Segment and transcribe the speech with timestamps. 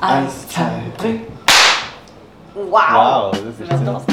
[0.00, 1.20] Eins, zwei, drei.
[2.54, 2.70] Wow!
[2.70, 4.09] Wow, das ist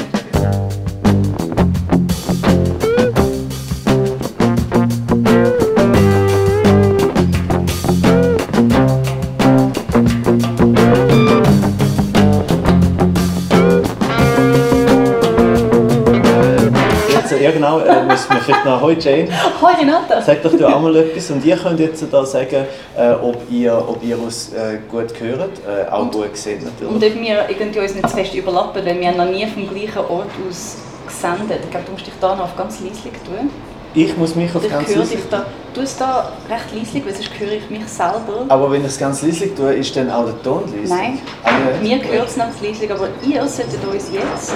[18.48, 18.80] vielleicht noch...
[18.80, 19.28] Hoi Jane,
[19.62, 20.22] Hoi Renata!
[20.22, 22.64] sag doch du auch mal etwas und ihr könnt jetzt da sagen,
[22.96, 26.90] äh, ob ihr, ob ihr uns äh, gut hört, äh, auch gut seht natürlich.
[26.92, 29.68] Und ob wir irgendwie uns nicht zu fest überlappen, weil wir haben noch nie vom
[29.68, 31.60] gleichen Ort aus gesendet.
[31.64, 33.50] Ich glaube, du musst dich da noch auf ganz leislich tun.
[33.94, 35.46] ich muss mich auf Ich ganz dich da.
[35.74, 38.44] Du es da recht leislich, weil sonst höre ich mich selber.
[38.48, 40.92] Aber wenn ich es ganz leise tue, ist dann auch der Ton leise?
[40.94, 41.50] Nein, Ah,
[41.82, 42.04] nicht?
[42.04, 44.52] mir hört es noch leislich, aber ihr solltet uns jetzt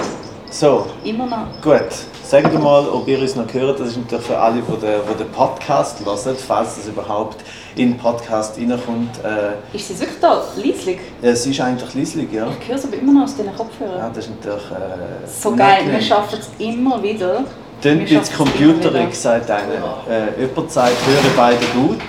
[0.49, 1.47] So, immer noch...
[1.61, 1.89] Gut,
[2.33, 3.79] sagt mal, ob ihr uns noch hört.
[3.79, 7.37] Das ist natürlich für alle, die den, die den Podcast hören, falls das überhaupt
[7.75, 9.11] in den Podcast reinkommt.
[9.23, 10.97] Äh, Ist sie wirklich da leislich?
[11.21, 12.47] es ist eigentlich leislich, ja.
[12.59, 13.99] Ich höre es aber immer noch aus diesen Kopfhörern.
[13.99, 14.09] ja.
[14.09, 17.43] Das ist natürlich äh, So geil, wir schaffen es immer wieder.
[17.83, 19.97] Tönt jetzt computerig, sagt einer.
[20.09, 22.01] Äh, jemand sagt, höre beide gut.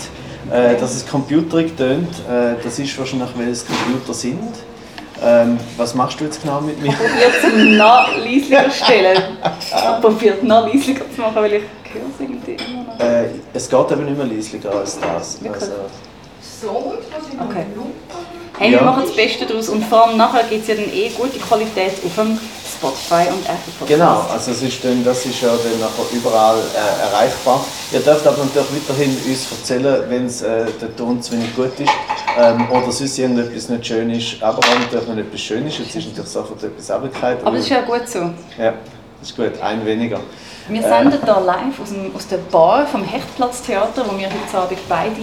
[0.51, 4.53] Äh, dass es computerig tönt, äh, das ist wahrscheinlich, weil es Computer sind.
[5.25, 6.93] Ähm, was machst du jetzt genau mit mir?
[6.93, 9.23] Probiert es noch leislicher zu stellen.
[10.01, 13.01] Probiert noch leislicher zu machen, weil ich höre es irgendwie immer noch.
[13.01, 15.39] Äh, es geht eben nicht mehr leislicher als das.
[15.53, 15.67] Also,
[16.61, 17.65] So, das ist Okay.
[18.59, 18.81] Hey, Ja.
[18.81, 21.39] wir machen das Beste daraus und vor allem nachher gibt es ja dann eh gute
[21.41, 22.39] Qualität auf dem
[22.85, 23.89] Spotify und Apple Podcast.
[23.89, 27.65] Genau, also es ist dann, das ist ja dann nachher überall äh, erreichbar.
[27.93, 31.79] Ihr dürft aber natürlich weiterhin uns erzählen, wenn es äh, der Ton zu wenig gut
[31.79, 31.91] ist
[32.39, 34.43] ähm, oder sonst irgendetwas nicht schön ist.
[34.43, 37.41] Aber auch natürlich, wenn etwas schön ist, jetzt ist natürlich sofort etwas abgekehrt.
[37.45, 38.19] Aber das ist ja gut so.
[38.59, 38.75] ja,
[39.21, 40.21] das ist gut, ein weniger.
[40.69, 40.89] Wir Äh.
[40.89, 45.21] senden hier live aus, dem, aus der Bar vom Hechtplatztheater, wo wir heute Abend beide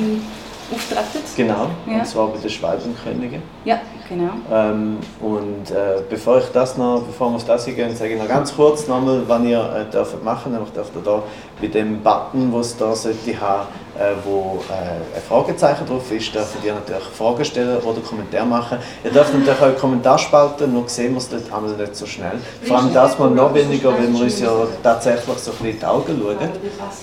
[0.72, 1.26] auftreten.
[1.38, 2.00] Genau, Ja.
[2.00, 3.42] und zwar bei den Schwalbenkönigin.
[3.66, 4.32] Ja, genau.
[4.52, 8.28] Ähm, und äh, bevor ich das noch, bevor wir auf das gehen, sage ich noch
[8.28, 10.52] ganz kurz nochmal, was ihr äh, dürft machen.
[10.54, 11.24] Nämlich dürft ihr da
[11.60, 16.34] bei dem Button, den es da sollte haben, äh, wo äh, ein Fragezeichen drauf ist,
[16.34, 18.78] dürft ihr natürlich Fragen stellen oder Kommentare machen.
[19.04, 22.06] Ihr dürft natürlich auch einen Kommentar spalten, nur sehen wir es dort einmal nicht so
[22.06, 22.40] schnell.
[22.64, 24.52] Vor allem das mal noch weniger, wenn wir uns ja
[24.82, 26.50] tatsächlich so ein bisschen in die Augen schauen.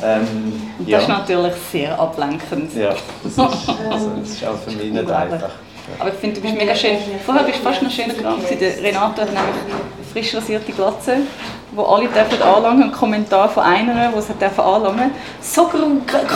[0.02, 0.98] Ähm, ja.
[0.98, 2.74] das ist natürlich sehr ablenkend.
[2.74, 5.50] ja, das ist, also, das ist auch für mich nicht einfach.
[5.98, 6.96] Aber ich finde, du bist mega schön.
[7.24, 8.14] Vorher bist du fast noch schöner.
[8.14, 11.18] Der Renato hat nämlich eine frisch rasierte Glatze,
[11.72, 12.84] wo alle dürfen anlangen.
[12.84, 15.10] Ein Kommentar von einer, die sie dürfen anlangen.
[15.40, 15.68] So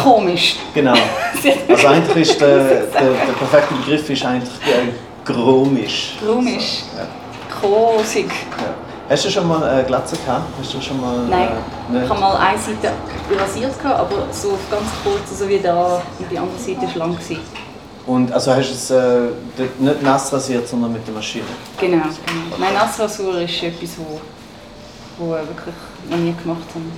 [0.03, 0.57] komisch.
[0.75, 0.95] Genau.
[1.69, 4.93] Also eigentlich ist der, der, der perfekte Begriff ist eigentlich äh,
[5.25, 6.15] grumisch.
[6.25, 6.83] Komisch.
[6.97, 7.07] Ja.
[7.61, 8.29] Kosig.
[8.29, 8.75] Ja.
[9.09, 10.47] Hast du schon mal eine Glatze gehabt?
[10.59, 11.49] Hast du schon mal, Nein,
[11.93, 12.93] Äh, ich habe mal eine Seite
[13.39, 16.01] rasiert, gehabt, aber so ganz kurz, so wie da.
[16.19, 17.15] Und die andere Seite war lang.
[17.17, 17.41] Gewesen.
[18.07, 21.45] Und also hast du es äh, nicht nass rasiert, sondern mit der Maschine?
[21.81, 21.99] Genau.
[21.99, 22.57] genau.
[22.59, 24.21] Nein, Nassrasur ist etwas, wo,
[25.19, 25.75] wo wir wirklich
[26.11, 26.93] noch nie gemacht haben.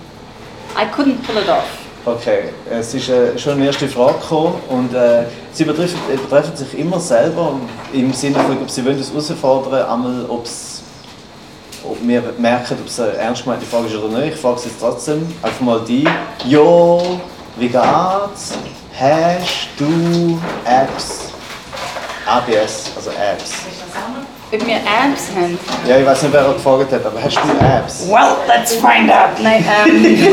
[0.77, 1.85] I couldn't pull it off.
[2.07, 6.55] Okay, es ist äh, schon eine erste Frage gekommen und äh, sie betreffen, äh, betreffen
[6.55, 7.59] sich immer selber
[7.95, 10.47] im Sinne von, ob sie wollen uns herausfordern, einmal ob
[12.03, 14.35] wir merken, ob es eine ernst gemeinte Frage ist oder nicht.
[14.35, 16.07] Ich frage es jetzt trotzdem einfach mal die.
[16.47, 17.19] Jo,
[17.57, 18.53] wie geht's?
[18.97, 21.33] Hast du Apps?
[22.27, 23.53] ABS, also Apps.
[24.53, 25.59] Ob wir Apps haben?
[25.85, 28.07] Ja, ich weiß nicht, wer gefragt hat, aber hast du Apps?
[28.09, 29.43] Well, let's find out.
[29.43, 30.29] Nein, ähm,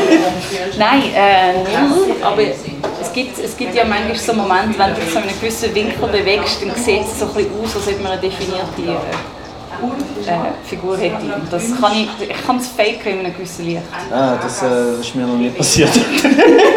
[0.78, 2.16] nein, äh, null.
[2.22, 5.40] Aber es gibt, es gibt ja manchmal so Momente, wenn du dich so in einem
[5.40, 8.82] gewissen Winkel bewegst, dann sieht es so ein bisschen aus, als ob man eine definierte
[8.84, 11.16] äh, äh, Figur hätte.
[11.34, 13.82] Und das kann ich, ich kann es faken in einem gewissen Licht.
[14.12, 14.68] Ah, das, äh,
[14.98, 15.90] das ist mir noch nie passiert.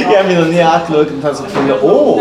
[0.00, 2.20] ich habe mich noch nie angeschaut und habe so gefunden, oh,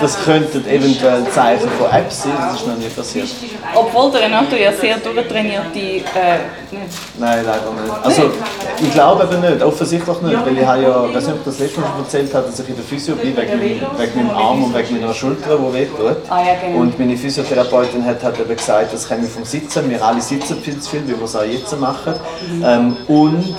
[0.00, 3.28] das könnten eventuell Zeichen von Apps sein, das ist noch nie passiert.
[3.74, 5.78] Obwohl der Renato ja sehr durchtrainierte...
[5.78, 6.38] Äh.
[7.18, 8.04] Nein, leider nicht.
[8.04, 8.30] Also,
[8.80, 11.44] ich glaube eben nicht, offensichtlich nicht, weil ich habe ja, ich weiß nicht, ob ich
[11.44, 14.26] das letzte Mal schon erzählt habe, dass ich in der Physio bin, wegen, meinem- wegen
[14.26, 16.16] meinem Arm und wegen meiner Schulter, die wehtut.
[16.30, 16.80] Ah ja, genau.
[16.80, 20.80] Und meine Physiotherapeutin hat, hat eben gesagt, das käme vom Sitzen, wir alle sitzen viel
[20.80, 22.14] zu viel, wie wir es auch jetzt machen.
[22.64, 23.54] Ähm, und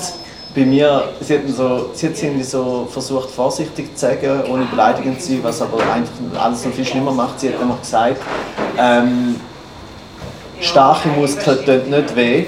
[0.54, 5.22] bei mir, sie hat, so, sie hat irgendwie so versucht vorsichtig zu sagen, ohne beleidigend
[5.22, 6.10] zu sein, was aber eigentlich
[6.40, 7.40] alles noch viel schlimmer macht.
[7.40, 8.22] Sie hat immer gesagt,
[8.78, 9.38] ähm,
[10.60, 12.46] starke Muskeln tun nicht weh,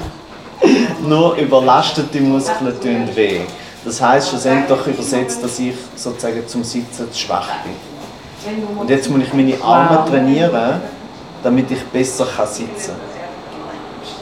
[1.06, 3.40] nur überlastete Muskeln tun weh.
[3.84, 8.78] Das heisst schlussendlich übersetzt, dass ich sozusagen zum Sitzen zu schwach bin.
[8.78, 10.80] Und jetzt muss ich meine Arme trainieren,
[11.42, 13.09] damit ich besser kann sitzen kann.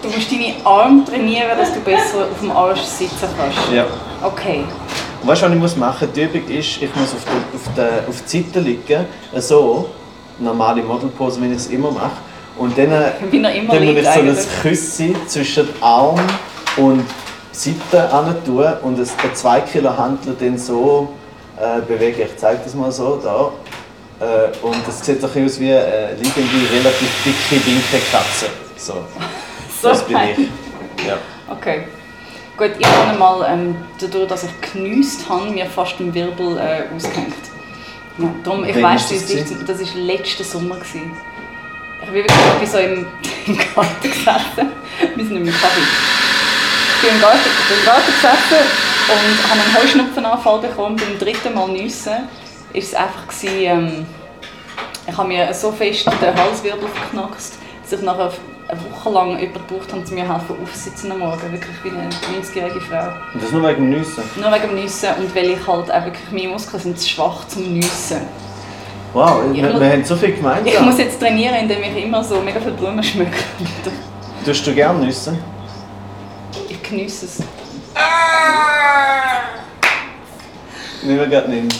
[0.03, 3.59] Du musst deine Arme trainieren, dass du besser auf dem Arsch sitzen kannst.
[3.75, 3.87] Ja.
[4.23, 4.65] Okay.
[5.21, 6.09] Und weißt du, was ich muss machen?
[6.15, 9.07] Die Übung ist, ich muss auf, der, auf, der, auf die Seite liegen,
[9.37, 9.89] so,
[10.39, 12.11] normale Modelpose, wie ich es immer mache.
[12.57, 12.91] Und dann,
[13.31, 14.63] Wie er immer dann muss ich so ein.
[14.63, 16.21] Küsschen zwischen Arm
[16.77, 17.05] und
[17.53, 21.09] Seite an tun und den 2 Kilo Handel dann so
[21.57, 22.23] äh, bewegen.
[22.23, 23.51] Ich zeige das mal so da.
[24.21, 28.47] Äh, und es sieht doch aus wie eine liegende, relativ dicke, winke Katze.
[28.77, 28.95] So,
[29.81, 31.07] So das bin ich.
[31.07, 31.19] Ja.
[31.49, 31.85] Okay.
[32.57, 36.95] Gut, ich habe mal, ähm, dadurch, dass ich geniesst habe, mir fast den Wirbel äh,
[36.95, 37.35] ausgehängt.
[38.19, 39.69] Ja, darum, ich weiss, ist das ist.
[39.69, 40.75] Das war letzten Sommer.
[40.75, 41.13] Gewesen.
[42.03, 43.07] Ich bin wirklich ich bin so im,
[43.47, 44.73] im Garten gesessen.
[45.15, 45.81] Wir sind im Kaffee.
[46.97, 47.39] Ich bin im Garten,
[47.79, 50.97] im Garten gesessen und habe einen Heuschnupfenanfall bekommen.
[50.97, 52.27] Beim dritten Mal nüssen war
[52.75, 54.07] es einfach, gewesen, ähm,
[55.07, 58.33] ich habe mir so fest den Halswirbel verknackst, dass ich nachher
[58.69, 61.53] eine Woche lang jemanden gebraucht habe, um mir helfen aufsitzen am Morgen.
[61.53, 63.09] Wirklich wie eine 90-jährige Frau.
[63.35, 64.23] Und das nur wegen dem Nüssen.
[64.37, 67.47] Nur wegen dem Nüssen und weil ich halt auch wirklich, meine Muskeln sind zu schwach
[67.49, 68.21] zum Nüssen.
[69.15, 70.67] Wow, Ich wir, muss- wir haben so viel gemeinsam.
[70.67, 73.39] Ich muss jetzt trainieren, indem ich immer so mega viele Blumen schmücke.
[74.45, 75.39] Tust du gerne Nüsse?
[76.69, 77.39] Ich geniesse es.
[81.03, 81.75] Nicht mehr gerade nimmt.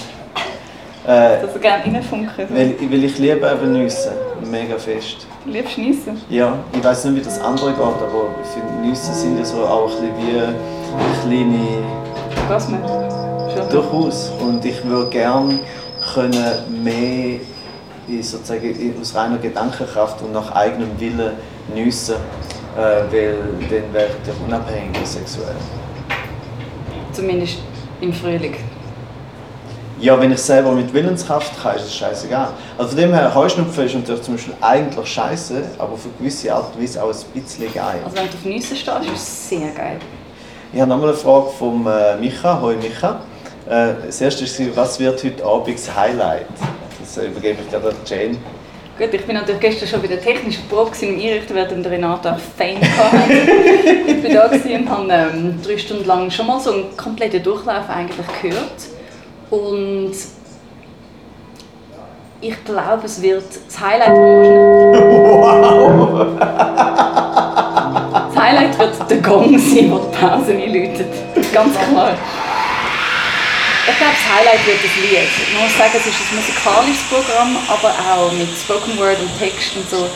[1.09, 2.47] Äh, Dass ich gerne reinfunken.
[2.51, 4.13] Weil, weil ich liebe eben Nüsse.
[4.45, 5.27] Mega fest.
[5.43, 6.21] Du liebst Nissen?
[6.29, 9.65] Ja, ich weiß nicht, wie das andere geht, aber ich finde, Nüsse sind ja so
[9.65, 10.55] auch ein bisschen
[10.99, 12.81] wie kleine Orgasmen.
[12.85, 13.69] Schon.
[13.71, 14.33] Durchaus.
[14.39, 15.59] Und ich würde gerne
[16.13, 17.41] können mehr
[18.07, 21.33] in, sozusagen, aus reiner Gedankenkraft und nach eigenem Willen
[21.75, 22.17] nüssen,
[22.77, 25.57] äh, weil dann wäre ich unabhängiger sexuell.
[27.13, 27.61] Zumindest
[28.03, 28.57] im Frühling.
[30.01, 32.51] Ja, wenn ich selber mit Willenskraft kann, ist es scheißegal.
[32.77, 36.73] Also von dem her, Heuschnupfen ist natürlich zum Beispiel eigentlich scheiße, aber für gewisse Art
[36.73, 38.01] und Weise auch ein bisschen geil.
[38.05, 39.99] Also wenn du auf Nissen stehst, ist es sehr geil.
[40.73, 42.61] Ich habe nochmal eine Frage von äh, Micha.
[42.61, 43.21] Hoi Micha.
[43.69, 46.47] Äh, das erste war, was wird heute Abend das Highlight?
[47.01, 48.37] Das übergebe ich gerade an Jane.
[48.99, 52.29] Gut, ich bin natürlich gestern schon bei der technischen Probe im Einrichten, während der Renato
[52.29, 53.33] auch Fein hatte.
[54.07, 57.89] ich bin da und habe ähm, drei Stunden lang schon mal so einen kompletten Durchlauf
[57.89, 58.98] eigentlich gehört.
[59.51, 60.13] Und
[62.41, 64.99] ich glaube, es wird das Highlight wahrscheinlich...
[68.29, 71.13] Das Highlight wird der Gong sein, der die Pause einläutet.
[71.53, 72.17] Ganz klar.
[73.91, 75.31] Ich glaube, das Highlight wird das Lied.
[75.55, 79.77] Man muss sagen, es ist ein musikalisches Programm, aber auch mit Spoken Word und Text
[79.77, 80.07] und so.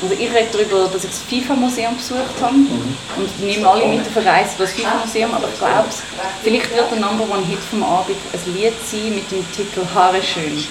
[0.00, 4.16] Also ich rede darüber, dass ich das FIFA-Museum besucht habe und nehme alle mit auf
[4.16, 5.88] eine Reise das FIFA-Museum, aber ich glaube,
[6.42, 10.22] vielleicht wird der Number One Hit vom Abend ein Lied sein mit dem Titel «Haare
[10.22, 10.62] schön».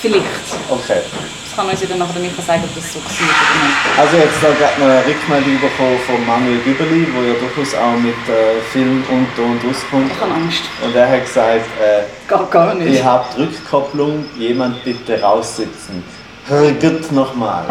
[0.00, 0.24] Vielleicht.
[0.70, 1.00] Okay.
[1.44, 3.98] Das kann uns ja dann nachher Micha sagen, ob das so war oder nicht.
[3.98, 7.98] Also jetzt da gerade noch eine Rückmeldung bekommen von Manuel Güberli, der ja durchaus auch
[7.98, 10.10] mit äh, Film und Ton rauskommt.
[10.14, 10.62] Ich habe Angst.
[10.82, 12.94] Und er hat gesagt, äh, Gar, gar nicht.
[12.94, 16.02] ihr habt Rückkopplung, jemand bitte raussitzen.
[16.46, 17.66] Hör gut nochmal.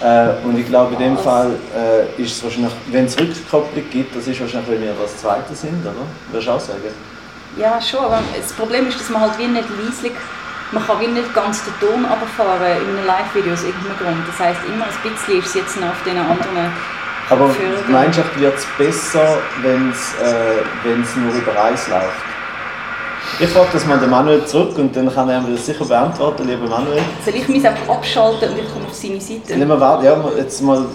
[0.00, 4.14] Äh, und ich glaube, in dem Fall äh, ist es wahrscheinlich, wenn es Rückkopplung gibt,
[4.14, 5.94] das ist wahrscheinlich, wenn wir das Zweite sind, oder?
[6.30, 6.92] Würdest du auch sagen?
[7.56, 10.12] Ja, schon, aber das Problem ist, dass man halt wie nicht leislich,
[10.72, 14.28] man kann wie nicht ganz den Ton runterfahren in einem Live-Video aus irgendeinem Grund.
[14.28, 16.72] Das heisst, immer ein bisschen ist es jetzt noch auf den anderen
[17.30, 17.86] Aber Kopfhörern.
[17.86, 22.35] Gemeinschaft wird es besser, wenn es äh, wenn's nur über eins läuft.
[23.38, 26.48] Ich frage das mal den Manuel zurück und dann kann er mir das sicher beantworten,
[26.48, 27.02] lieber Manuel.
[27.22, 29.58] Soll ich mich einfach abschalten und ich komme auf seine Seite?
[29.58, 30.86] Nehmen wir warte, ja, jetzt mal,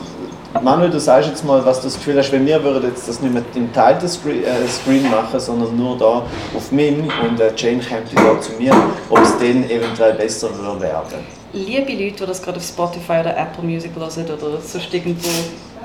[0.59, 3.21] Manuel, du sagst jetzt mal, was du das Gefühl hast, wenn wir würden jetzt das
[3.21, 6.23] nicht mehr im Title Screen, äh, Screen machen, sondern nur da
[6.57, 8.73] auf MIM und äh, Jane kommt da zu mir,
[9.07, 11.19] ob es dann eventuell besser würde werden.
[11.53, 15.29] Liebe Leute, die das gerade auf Spotify oder Apple Music hören oder sonst irgendwo,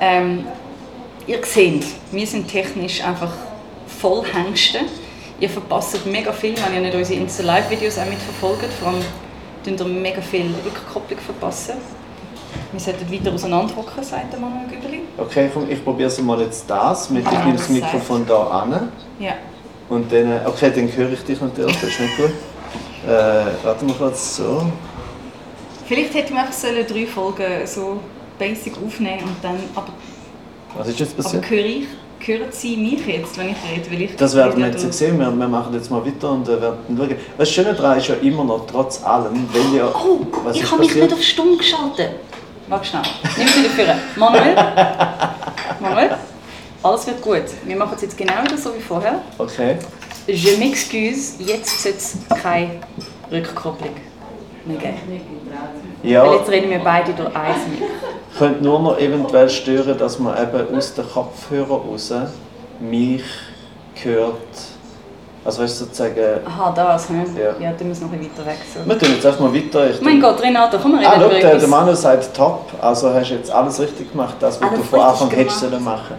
[0.01, 0.47] ähm,
[1.27, 3.33] ihr seht, wir sind technisch einfach
[4.01, 4.79] voll Hengste.
[5.39, 8.73] Ihr verpasst mega viel, wenn ihr nicht unsere Insta-Live-Videos auch mitverfolgt.
[8.81, 9.03] Vor allem
[9.65, 11.75] tun ihr mega viel Rückkopplung verpassen.
[12.73, 15.01] Wir sollten weiter auseinanderhocken, sagt der Manuel Güberli.
[15.19, 18.93] Okay, komm, ich probiere es mal jetzt das, mit, ich nehme das Mikrofon da an
[19.19, 19.35] Ja.
[19.89, 22.31] und dann, äh, okay, dann höre ich dich natürlich, das ist nicht gut.
[23.07, 23.11] Äh,
[23.63, 24.67] warte mal kurz, so.
[25.87, 28.01] Vielleicht hätte man einfach sollen drei Folgen so
[28.39, 29.89] basic aufnehmen und dann, aber,
[30.77, 31.51] Was ist jetzt aber passiert?
[31.51, 31.87] höre ich,
[32.21, 33.91] hören Sie mich jetzt, wenn ich rede?
[33.91, 35.19] Weil ich Das werden wir ja jetzt durch- sehen.
[35.19, 37.17] Wir, wir machen jetzt mal weiter und äh, werden schauen.
[37.37, 39.93] Was Schöne daran ist ja immer noch, trotz allem, wenn ihr...
[39.95, 42.11] Oh, was ich habe mich nicht auf stumm geschaltet.
[42.69, 43.03] Warte schnell.
[43.37, 43.71] Nimm wieder
[44.17, 44.31] vor.
[44.31, 44.55] Manuel?
[45.81, 46.17] Manuel?
[46.83, 47.43] Alles wird gut.
[47.65, 49.21] Wir machen es jetzt genau wieder so wie vorher.
[49.39, 49.77] Okay.
[50.27, 52.81] Je m'excuse, jetzt es keine
[53.31, 53.91] Rückkopplung
[54.67, 54.95] mehr geben.
[56.03, 57.59] Weil Ja, jetzt reden wir beide durch eins
[58.39, 62.13] könnte nur noch eventuell stören, dass man eben aus den Kopfhörern raus
[62.81, 63.23] mich
[64.03, 64.35] hört
[65.45, 66.41] Also weißt du, sozusagen...
[66.45, 67.25] Aha, das, ne?
[67.39, 67.69] Ja.
[67.69, 68.59] Ja, dann müssen wir noch ein bisschen weiter weg.
[68.75, 68.89] So.
[68.89, 69.91] Wir tun jetzt einfach mal weiter.
[69.91, 71.69] Ich Mein Gott, Renato, komm mal Ah, reden schau, der, der.
[71.69, 72.73] Manu sagt top.
[72.81, 75.83] Also hast du jetzt alles richtig gemacht, das, was Alles du von Anfang hättest sollen
[75.85, 76.17] machen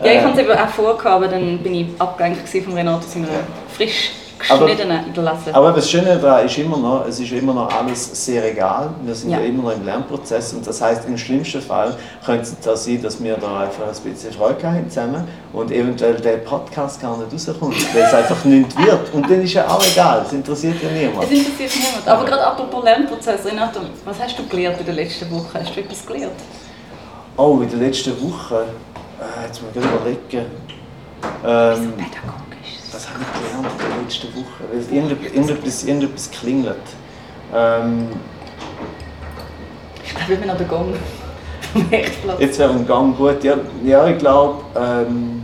[0.00, 3.06] Ja, ich Äh, hatte es eben auch vorgehabt, aber dann bin ich abgelenkt von Renato
[3.06, 3.28] seiner
[3.74, 4.10] frisch
[4.50, 5.54] Aber- geschnittenen Idolasse.
[5.54, 8.90] Aber das Schöne daran ist immer noch, es ist immer noch alles sehr egal.
[9.04, 9.38] Wir sind ja.
[9.40, 9.44] Ja.
[9.44, 13.22] immer noch im Lernprozess und das heißt im schlimmsten Fall könnte es da sein, dass
[13.22, 17.94] wir da einfach ein bisschen Freude haben zusammen und eventuell der Podcast gar nicht rauskommt,
[17.94, 19.12] weil es einfach nicht wird.
[19.14, 21.24] Und dann ist ja auch egal, es interessiert ja niemand.
[21.24, 22.06] Es interessiert niemand.
[22.08, 25.60] Aber gerade apropos Lernprozess, Renato, was hast du gelernt in der letzten Woche?
[25.60, 26.32] Hast du etwas gelernt?
[27.36, 28.64] Oh, in der letzten Woche,
[29.20, 30.46] äh, jetzt muss ich gerade überlegen.
[31.44, 32.43] Ähm, Pädagogisch.
[32.94, 34.62] Was habe ich gelernt in der letzten Woche?
[34.70, 36.76] Weil Irgendetwas, irgendetwas, irgendetwas klingelt.
[37.52, 38.08] Ähm,
[40.04, 40.94] Ich glaube, ich bin an.
[41.72, 42.40] Vom Hechtplatz.
[42.40, 43.42] jetzt wäre ein Gang gut.
[43.42, 45.42] Ja, ja ich glaube, ähm,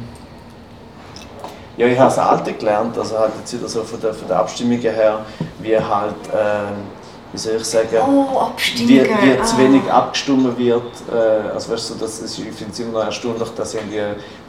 [1.76, 4.38] ja, ich habe das Alte gelernt, also halt jetzt wieder so von der, von der
[4.38, 5.24] Abstimmungen her,
[5.58, 6.74] wie halt, ähm,
[7.32, 9.58] wie soll ich sagen, Oh, wie, wie zu ah.
[9.58, 10.82] wenig abgestimmt wird.
[11.10, 14.00] Äh, also weißt du, das ist, ich finde es immer noch erstaunlich, dass irgendwie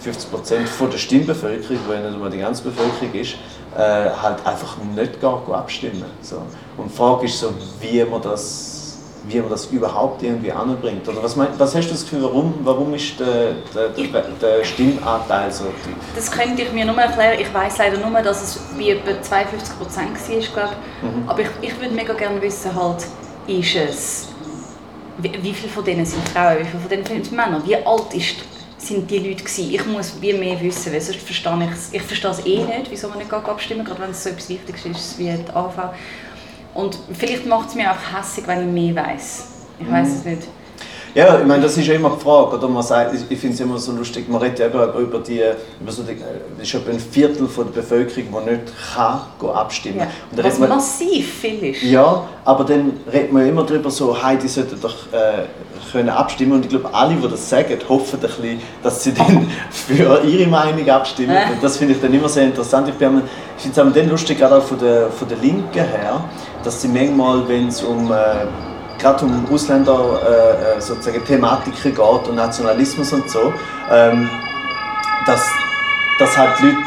[0.03, 3.35] 50% von der Stimmbevölkerung, ja nicht immer die ganze Bevölkerung ist,
[3.77, 6.05] äh, halt einfach nicht gar abstimmen.
[6.21, 6.37] So.
[6.77, 8.80] Und die Frage ist so, wie man das,
[9.23, 11.07] wie man das überhaupt irgendwie anbringt.
[11.07, 14.63] Oder was, mein, was hast du das Gefühl, warum, warum ist der, der, der, der
[14.63, 15.95] Stimmanteil so tief?
[16.15, 17.39] Das könnte ich mir nur erklären.
[17.39, 21.27] Ich weiß leider nur, dass es wie etwa 52 Prozent war, glaube Mhm.
[21.27, 23.05] Aber ich, ich würde mega gerne wissen, halt,
[23.47, 24.27] ist es,
[25.17, 28.13] wie, wie viele von denen sind Frauen, wie viele von denen sind Männer, wie alt
[28.13, 28.35] ist,
[28.77, 29.73] sind die Leute gewesen?
[29.73, 31.93] Ich muss wie mehr wissen, weil sonst verstehe ich es.
[31.93, 34.85] Ich verstehe es eh nicht, wieso man nicht abstimmen gerade wenn es so etwas Wichtiges
[34.85, 35.93] ist wie die AV.
[36.73, 39.47] Und vielleicht macht es mir auch hässlich, wenn ich mehr weiß.
[39.79, 40.47] Ich weiß es nicht.
[41.13, 42.67] Ja, ich meine, das ist ja immer die Frage, oder?
[42.69, 45.41] Man sagt, ich, finde es immer so lustig, man redet ja eben über die,
[45.81, 46.17] über so die,
[46.61, 48.61] ist etwa ein Viertel von der Bevölkerung, die nicht
[48.95, 50.07] kann gehen abstimmen Ja.
[50.29, 51.83] Und da Was man, massiv viel ist.
[51.83, 55.47] ja, aber dann redet man immer darüber so, hey, die sollten doch äh,
[55.91, 59.47] können abstimmen und ich glaube, alle, die das sagen, hoffen ein bisschen, dass sie dann
[59.69, 61.51] für ihre Meinung abstimmen Äh.
[61.53, 62.87] und das finde ich dann immer sehr interessant.
[62.87, 63.21] Ich, bin-
[63.57, 66.23] ich finde es dann lustig, gerade auch von der, von der Linken her,
[66.63, 68.15] dass sie manchmal, wenn es um äh,
[69.01, 73.51] gerade um Ausländer äh, äh, sozusagen Thematiken geht und Nationalismus und so,
[73.91, 74.29] ähm,
[75.25, 75.41] dass,
[76.19, 76.77] dass halt Leute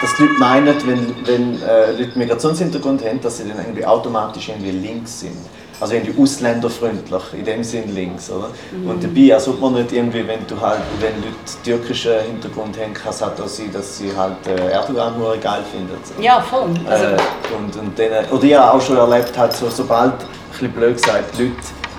[0.00, 4.72] dass Leute meinen, wenn, wenn äh, Leute Migrationshintergrund haben, dass sie dann irgendwie automatisch irgendwie
[4.72, 5.38] links sind.
[5.80, 8.48] Also irgendwie ausländerfreundlich, in dem Sinn links, oder?
[8.86, 12.94] Und dabei, als ob man nicht irgendwie, wenn du halt, wenn Leute türkischen Hintergrund haben,
[12.94, 15.96] kann es halt auch sein, dass sie halt äh, Erdogan nur geil finden.
[16.04, 16.22] So.
[16.22, 16.70] Ja, voll.
[16.88, 17.16] Also, Äh,
[17.56, 20.18] und, und dann, oder ich habe auch schon erlebt, halt so, sobald, ein
[20.52, 21.52] bisschen blöd gesagt, Leute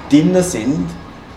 [0.10, 0.90] drinnen sind,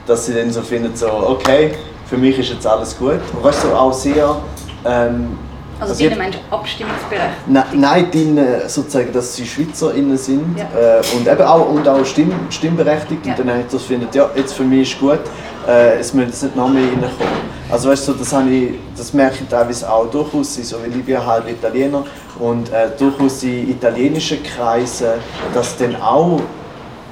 [0.06, 1.74] dass sie dann so finden, so, okay,
[2.06, 3.20] für mich ist jetzt alles gut.
[3.34, 4.36] Und weißt du, so auch sehr...
[4.84, 5.36] Ähm,
[5.80, 7.48] also also ich- diese Menschen abstimmungsberechtigt.
[7.48, 10.64] Nein, nein drinnen sozusagen, dass sie SchweizerInnen sind Ja.
[10.64, 13.32] äh, und eben auch, und auch Stimm, stimmberechtigt Ja.
[13.32, 15.20] und dann eigentlich das findet, ja, jetzt für mich ist gut,
[15.66, 17.48] äh, es müssen jetzt nicht noch mehr reinkommen.
[17.70, 21.04] Also weißt du, das, habe ich, das merke ich teilweise auch durchaus, so, weil ich
[21.04, 22.02] bin halb Italiener
[22.38, 25.08] und äh, durchaus in italienischen Kreisen,
[25.52, 26.40] dass dann auch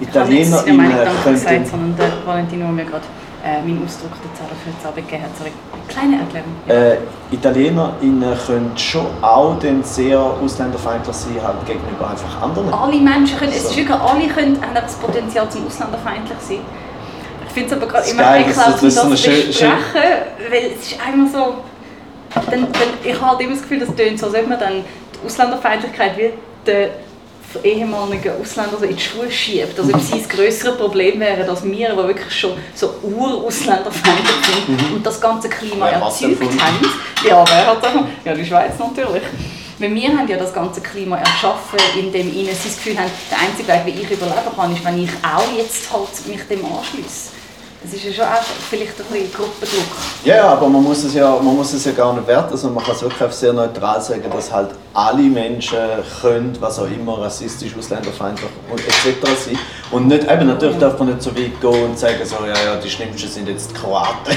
[0.00, 1.66] Ich habe nicht ItalienerInnen gesagt, könnten...
[1.70, 3.04] sondern der Valentino mir gerade
[3.46, 5.36] äh, meinen Ausdruck dazu für die Arbeit gegeben hat.
[5.38, 5.52] Sorry.
[5.88, 6.52] Kleine Erklärung.
[6.66, 12.74] Äh, ItalienerInnen können schon auch dann sehr ausländerfeindlich sein, halt gegenüber einfach anderen.
[12.74, 13.70] Alle Menschen können, es So.
[13.70, 16.58] ist wirklich, alle können, haben das Potenzial zum ausländerfeindlich sein.
[17.46, 19.78] Ich finde es aber gerade ist immer dass um das so zu eine schön- besprechen,
[20.50, 21.54] weil es ist einfach so...
[22.50, 24.72] Dann, dann, ich habe halt immer das Gefühl, das tönt so, als ob man dann
[24.74, 26.32] die Ausländerfeindlichkeit wie
[26.66, 26.90] der
[27.64, 29.78] ehemaligen Ausländer in die Schuhe schiebt.
[29.78, 34.92] Also ob sie das größere Problem wären als wir, die wirklich schon so ur-ausländerfeindlich sind
[34.94, 35.92] und das ganze Klima Mhm.
[35.92, 36.92] Wer erzeugt haben.
[37.26, 37.92] Ja, wer hat das?
[38.24, 39.22] Ja, die Schweiz natürlich.
[39.78, 43.38] Weil wir haben ja das ganze Klima erschaffen, indem ihnen sie das Gefühl haben, der
[43.40, 47.30] einzige Weg, wie ich überleben kann, ist, wenn ich auch jetzt halt mich dem anschließe.
[47.82, 49.84] Das ist ja schon auch vielleicht ein bisschen Gruppendruck.
[50.24, 52.84] Ja, aber man muss es ja, man muss es ja gar nicht werten, sondern man
[52.84, 55.78] kann es wirklich sehr neutral sagen, dass halt alle Menschen
[56.20, 59.28] können, was auch immer, rassistisch, ausländerfeindlich und etc.
[59.44, 59.58] sein.
[59.90, 62.76] Und nicht, eben, natürlich darf man nicht so weit gehen und sagen, so, ja, ja,
[62.82, 64.36] die Schlimmsten sind jetzt die Kroaten.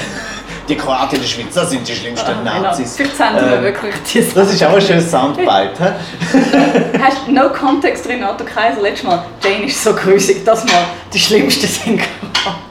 [0.68, 2.94] Die Kroaten in der Schweiz das sind die schlimmsten Nazis.
[2.94, 3.92] Vielleicht senden wir wirklich
[4.32, 5.96] Das ist auch ein schönes Soundbite.
[7.02, 9.24] Hast du no Context Renato Kaiser letztes Mal?
[9.42, 12.00] Jane ist so grusig, dass mal die Schlimmsten sind.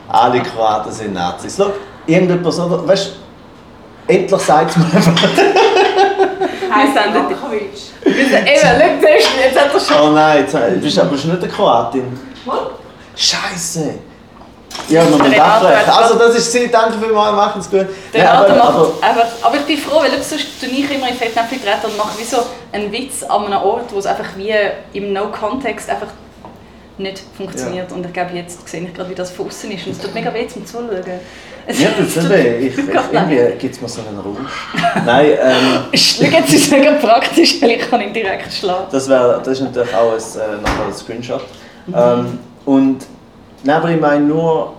[0.10, 1.56] Alle Kroaten sind Nazis.
[1.58, 1.72] Schau,
[2.08, 2.88] irgendetwas, oder?
[2.88, 3.12] Weißt
[4.08, 5.13] du, endlich sagt es mir einfach.
[5.22, 7.34] Wir senden die.
[7.36, 7.72] Markovic.
[8.04, 9.98] Wir sind- Eben, schau, siehst du, jetzt hat er schon.
[10.10, 12.20] Oh nein, jetzt, du bist aber schon nicht eine Kroatin.
[12.46, 12.58] Was?
[13.16, 13.94] Scheiße!
[14.88, 17.86] Ja, man muss hat- Also das ist sie, danke vielmals, machen es gut.
[18.13, 21.10] Der Renato aber, macht aber, einfach, aber ich bin froh, weil sonst tue ich immer
[21.10, 22.38] in Fettnäpfchen treten und mache wie so
[22.72, 24.54] einen Witz an einem Ort, wo es einfach wie
[24.94, 26.08] im No-Context einfach
[27.00, 27.91] nicht funktioniert.
[27.91, 29.86] Und ich glaube, jetzt sehe ich gerade, wie das von außen ist.
[29.88, 31.01] Und es tut mega weh zum Zuschauen.
[31.65, 32.68] Es ja, das tut- weh.
[32.68, 34.38] Ich, ich, irgendwie gibt es mir so einen Rausch.
[35.06, 38.88] Nein, ähm, jetzt ist es mega praktisch, weil ich kann ihn direkt schlagen.
[38.91, 41.41] das, wär, das ist natürlich auch ein, äh, nachher ein Screenshot.
[41.88, 41.94] Mhm.
[41.96, 43.06] Ähm, und
[43.63, 44.74] nein, aber ich meine nur,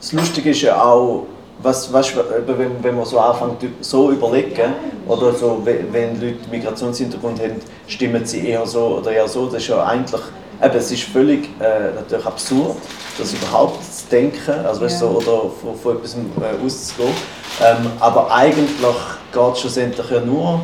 [0.00, 1.26] das Lustige ist ja auch,
[1.62, 2.12] was, was,
[2.46, 4.72] wenn, wenn man so anfängt so überlegen,
[5.06, 9.68] oder so, wenn Leute Migrationshintergrund haben, stimmen sie eher so oder eher so, das ist
[9.68, 10.20] ja eigentlich,
[10.62, 12.76] eben, es ist völlig äh, natürlich absurd,
[13.18, 15.08] das überhaupt zu denken, also weißt, Ja.
[15.08, 17.14] so, oder von, von etwas äh, auszugehen.
[17.62, 18.96] Ähm, aber eigentlich
[19.32, 20.60] geht es schlussendlich ja nur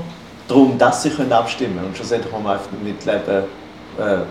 [0.49, 3.47] darum, dass sie können abstimmen können und schlussendlich muss man einfach damit leben, äh,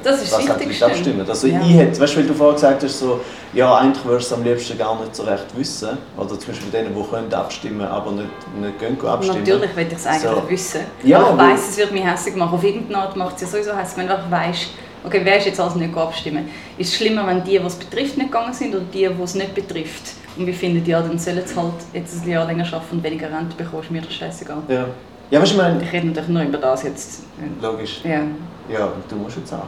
[0.04, 0.60] Das ist das was.
[0.60, 1.26] Leute abstimmen.
[1.28, 1.60] Also Ja.
[1.62, 3.20] ich hätte, weißt du, weil du vorher gesagt hast, so,
[3.54, 5.98] ja, eigentlich würdest du es am liebsten gar nicht so recht wissen.
[6.18, 8.30] Oder zum Beispiel denen, die können abstimmen, aber nicht,
[8.60, 9.40] nicht gehen abstimmen.
[9.40, 10.50] Natürlich will ich es eigentlich So.
[10.50, 10.82] wissen.
[11.04, 12.54] Ja, aber ich weiss, es wird mich hässlich machen.
[12.56, 14.68] Auf irgendeine Art macht es ja sowieso hässlich, wenn du einfach weißt,
[15.06, 16.50] okay, wer ist jetzt alles nicht abstimmen.
[16.78, 19.36] Ist es schlimmer, wenn die, die es betrifft, nicht gegangen sind oder die, die es
[19.36, 20.14] nicht betrifft?
[20.38, 23.28] Und wir finden, ja, dann sollen sie halt jetzt ein Jahr länger arbeiten und weniger
[23.28, 24.58] Rente bekommen, ist mir das scheißegal.
[24.68, 24.86] Ja,
[25.32, 27.24] ja weißt du, ich meine, Ich rede natürlich nur über das jetzt.
[27.62, 28.02] logisch.
[28.04, 28.22] Ja,
[28.70, 29.60] Ja, du musst jetzt auch.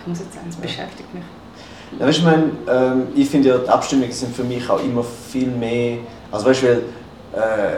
[0.00, 1.22] ich muss jetzt sagen, es beschäftigt mich.
[1.98, 4.82] Ja, weißt du, ich, meine, ähm, ich finde ja, die Abstimmungen sind für mich auch
[4.82, 5.98] immer viel mehr.
[6.32, 6.76] Also weißt du, weil
[7.32, 7.76] äh,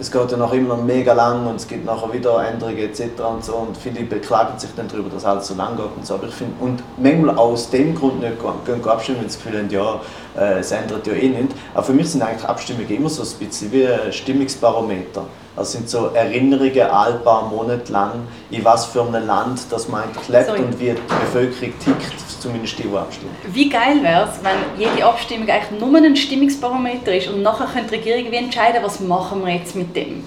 [0.00, 3.02] es geht ja nachher immer noch mega lang und es gibt nachher wieder Änderungen etc.
[3.28, 6.14] und so und viele beklagen sich dann darüber, dass alles so lang geht und so.
[6.14, 9.36] Aber ich finde, und manchmal auch aus dem Grund nicht gehen, gehen abstimmen, wenn sie
[9.36, 10.00] das Gefühl haben, ja,
[10.36, 11.52] äh, es ändert ja eh nicht.
[11.74, 15.24] Aber für mich sind eigentlich Abstimmungen immer so ein bisschen wie ein Stimmungsbarometer.
[15.56, 18.12] Also sind so Erinnerungen all paar Monate lang,
[18.50, 20.60] in was für einem Land das man lebt Sorry.
[20.60, 23.36] und wie die Bevölkerung tickt, zumindest die, die abstimmen.
[23.52, 27.96] Wie geil wäre es, wenn jede Abstimmung eigentlich nur ein Stimmungsbarometer ist und nachher könnte
[27.96, 30.24] die Regierung wie entscheiden, was machen wir jetzt mit dem.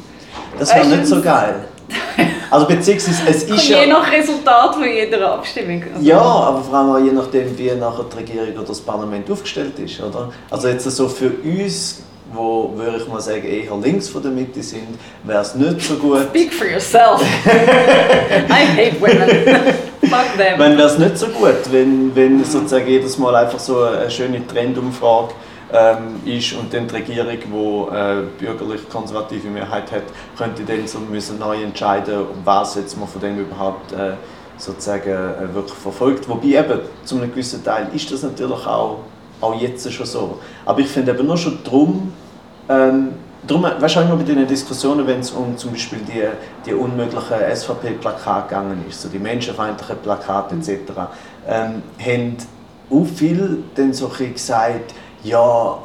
[0.57, 1.65] Das wäre nicht so geil.
[2.49, 3.87] Also beziehungsweise es Und ist je ja...
[3.87, 5.83] nach Resultat von jeder Abstimmung.
[5.93, 9.29] Also, Ja, aber vor allem auch je nachdem, wie nachher die Regierung oder das Parlament
[9.29, 10.31] aufgestellt ist, oder?
[10.49, 12.01] Also jetzt so für uns,
[12.33, 15.95] wo, würde ich mal sagen, eher links von der Mitte sind, wäre es nicht so
[15.95, 17.21] gut, Speak for yourself.
[17.45, 19.73] I hate women.
[20.01, 20.59] Fuck them.
[20.59, 24.45] wenn wäre es nicht so gut, wenn, wenn sozusagen jedes Mal einfach so eine schöne
[24.45, 25.33] Trendumfrage
[25.73, 30.03] ähm, ist und dann die Regierung, die äh, bürgerlich-konservative Mehrheit hat,
[30.37, 34.13] könnte dann so müssen neu entscheiden, was jetzt man von dem überhaupt äh,
[34.57, 36.27] sozusagen äh, wirklich verfolgt.
[36.29, 38.99] Wobei eben, zu einem gewissen Teil ist das natürlich auch,
[39.41, 40.39] auch jetzt schon so.
[40.65, 42.13] Aber ich finde eben nur schon drum,
[42.69, 43.09] ähm,
[43.47, 46.23] Darum, weißt du, immer bei den Diskussionen, wenn es um zum Beispiel die,
[46.65, 50.91] die unmöglichen SVP-Plakate gegangen ist, so die menschenfeindlichen Plakate etc.,
[51.47, 52.37] ähm, haben
[52.89, 55.77] auch viele dann so ein gesagt, ja,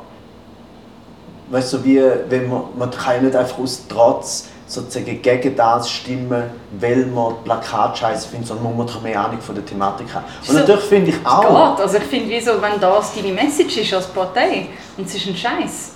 [1.50, 6.44] weißt du, wie, wenn man, man kann nicht einfach aus Trotz sozusagen gegen das stimmen,
[6.80, 10.24] weil man die Plakate scheiße findet, sondern man muss mehr Ahnung von der Thematik haben.
[10.40, 11.84] Und So, natürlich finde ich auch, geht.
[11.84, 15.36] Also ich finde, wieso, wenn das deine Message ist als Partei und es ist ein
[15.36, 15.92] Scheiß,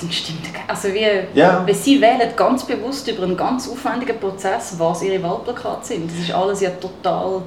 [0.00, 0.62] dann stimmt das.
[0.68, 1.06] Also wie,
[1.38, 1.62] Ja.
[1.66, 6.10] weil sie wählen ganz bewusst über einen ganz aufwendigen Prozess, was ihre Wahlplakate sind.
[6.10, 7.42] Das ist alles ja total...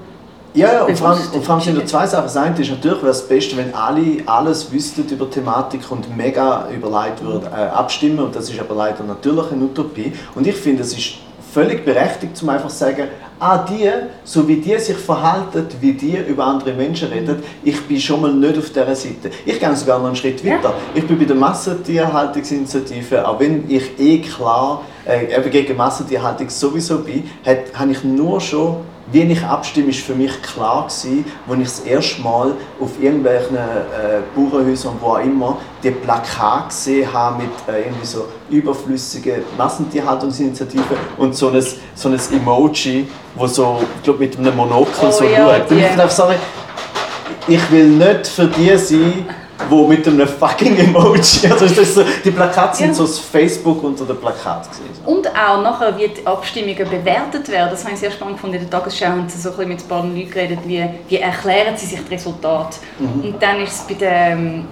[0.54, 2.24] Ja, ja und vor, allem, und vor allem sind da zwei Sachen.
[2.24, 5.82] Das eine ist natürlich wäre es das Beste, wenn alle alles wüssten über die Thematik
[5.92, 8.20] und mega überlegt würden äh, abstimmen.
[8.20, 10.14] Und das ist aber leider natürlich eine Utopie.
[10.34, 11.14] Und ich finde, es ist
[11.54, 13.08] völlig berechtigt, zum einfach zu sagen,
[13.40, 13.90] ah, die,
[14.24, 18.34] so wie die sich verhalten, wie die über andere Menschen reden, ich bin schon mal
[18.34, 19.32] nicht auf dieser Seite.
[19.46, 20.74] Ich gehe sogar noch einen Schritt weiter.
[20.94, 27.00] Ich bin bei der Massentierhaltungsinitiative, auch wenn ich eh klar äh, eben gegen Massentierhaltung sowieso
[27.00, 27.30] bin,
[27.74, 28.78] habe ich nur schon,
[29.12, 33.56] wie ich abstimme, ist für mich klar gewesen, als ich das erste Mal auf irgendwelchen
[33.56, 40.98] äh, Bauernhäusern, wo auch immer, die Plakate gesehen habe mit äh, irgendwie so überflüssigen Massentierhaltungsinitiativen
[41.18, 41.64] und so ein,
[41.96, 45.70] so ein Emoji, wo so, ich glaube, mit einem Monokel Oh so ja, schaut.
[45.72, 45.76] Die.
[45.76, 49.26] ich ich will nicht für die sein,
[49.68, 52.94] wo mit einem fucking Emoji, also das ist so, die Plakate sind Ja.
[52.94, 55.04] so das Facebook unter den Plakaten gewesen.
[55.06, 58.56] Und auch nachher, wie die Abstimmungen bewertet werden, das habe ich sehr spannend gefunden.
[58.56, 61.18] In der Tagesschau haben sie so ein bisschen mit ein paar Leuten geredet, wie, wie
[61.18, 62.78] erklären sie sich das Resultat.
[63.00, 64.66] Und dann ist es bei dem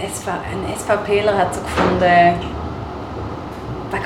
[0.00, 2.34] SV, ein SVPler hat so gefunden,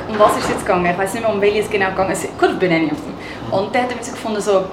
[0.08, 0.86] um was ist es jetzt gegangen?
[0.86, 2.26] Ich weiß nicht mehr, um welches genau gegangen ist.
[2.38, 2.94] Gut, bin ich nicht.
[3.50, 4.64] Und der hat so gefunden, so,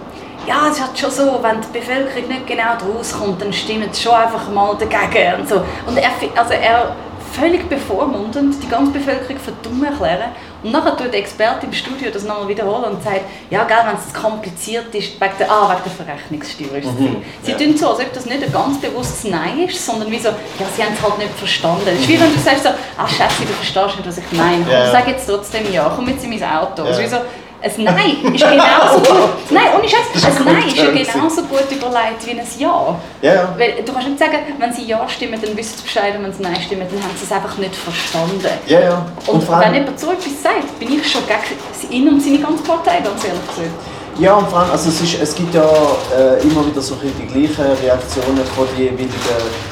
[0.48, 4.02] ja, es ist halt schon so, wenn die Bevölkerung nicht genau rauskommt, dann stimmt es
[4.02, 5.62] schon einfach mal dagegen und so.
[5.86, 6.96] Und er, also er
[7.34, 10.32] völlig bevormundend die ganze Bevölkerung für dumm erklären.
[10.64, 14.14] Und nachher tut der Experte im Studio das nochmal wiederholen und sagt, ja, wenn es
[14.14, 17.00] kompliziert ist, wegen der, ah, wegen der Verrechnungssteuer ist es.
[17.00, 17.58] Mhm, sie ja.
[17.58, 20.66] tun so, als ob das nicht ein ganz bewusstes Nein ist, sondern wie so, ja,
[20.76, 21.84] sie haben es halt nicht verstanden.
[21.88, 24.70] Es ist wie wenn du sagst so, ah, Schätze, du verstehst nicht, was ich meine.
[24.70, 24.86] Ja.
[24.86, 26.84] Ich sage jetzt trotzdem ja, komm jetzt in mein Auto.
[26.84, 26.90] Ja.
[26.90, 27.18] Also
[27.62, 29.30] ein Nein ist genauso gut.
[29.52, 30.38] Nein, ohne Scheiß.
[30.38, 32.96] Ein Nein ist ja genauso gut überlegt wie ein Ja.
[33.22, 33.54] ja, ja.
[33.58, 36.34] Weil du kannst nicht sagen, wenn sie Ja stimmen, dann wissen sie Bescheid, und wenn
[36.34, 38.48] sie Nein stimmen, dann haben sie es einfach nicht verstanden.
[38.68, 39.06] Ja, ja.
[39.28, 42.64] Und, und wenn jemand so etwas sagt, bin ich schon gegen ihn und seine ganze
[42.64, 43.70] Partei, ganz ehrlich gesagt.
[44.20, 47.26] Ja, und vor allem, also es, ist, es gibt ja äh, immer wieder so die
[47.26, 49.16] gleichen Reaktionen von den jeweiligen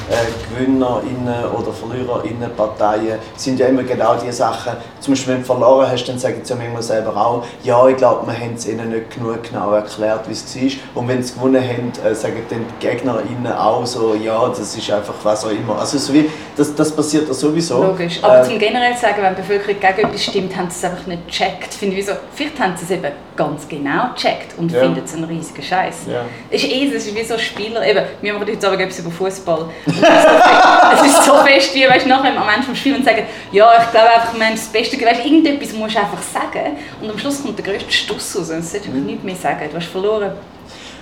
[0.09, 5.45] äh, GewinnerInnen oder VerliererInnen Parteien, sind ja immer genau die Sachen, zum Beispiel wenn du
[5.45, 8.67] verloren hast, dann sagen sie ja manchmal selber auch, ja, ich glaube, wir haben es
[8.67, 11.01] ihnen nicht genug genau erklärt, wie es war.
[11.01, 14.91] Und wenn sie gewonnen haben, äh, sagen dann die GegnerInnen auch so, ja, das ist
[14.91, 15.79] einfach was auch immer.
[15.79, 17.83] Also so wie, das, das passiert ja sowieso.
[17.83, 20.91] Logisch, aber äh, zum generell sagen, wenn die Bevölkerung gegen etwas stimmt, haben sie es
[20.91, 21.73] einfach nicht gecheckt.
[21.73, 24.81] Finde ich so, vielleicht haben sie es eben ganz genau gecheckt und ja.
[24.81, 26.07] findet es einen riesigen Scheiß.
[26.11, 26.25] Ja.
[26.49, 29.11] Es ist eh, es ist wie so Spieler, eben, wir machen heute Abend etwas über
[29.11, 29.69] Fußball.
[30.01, 33.91] Es ist so fest, wie weißt, nachher am Ende des Spiels und sagen, ja, ich
[33.91, 37.41] glaube einfach, wir haben das Beste, weißt, irgendetwas musst du einfach sagen und am Schluss
[37.41, 39.05] kommt der größte Stuss raus und du solltest mhm.
[39.05, 40.31] nichts mehr sagen, du hast verloren.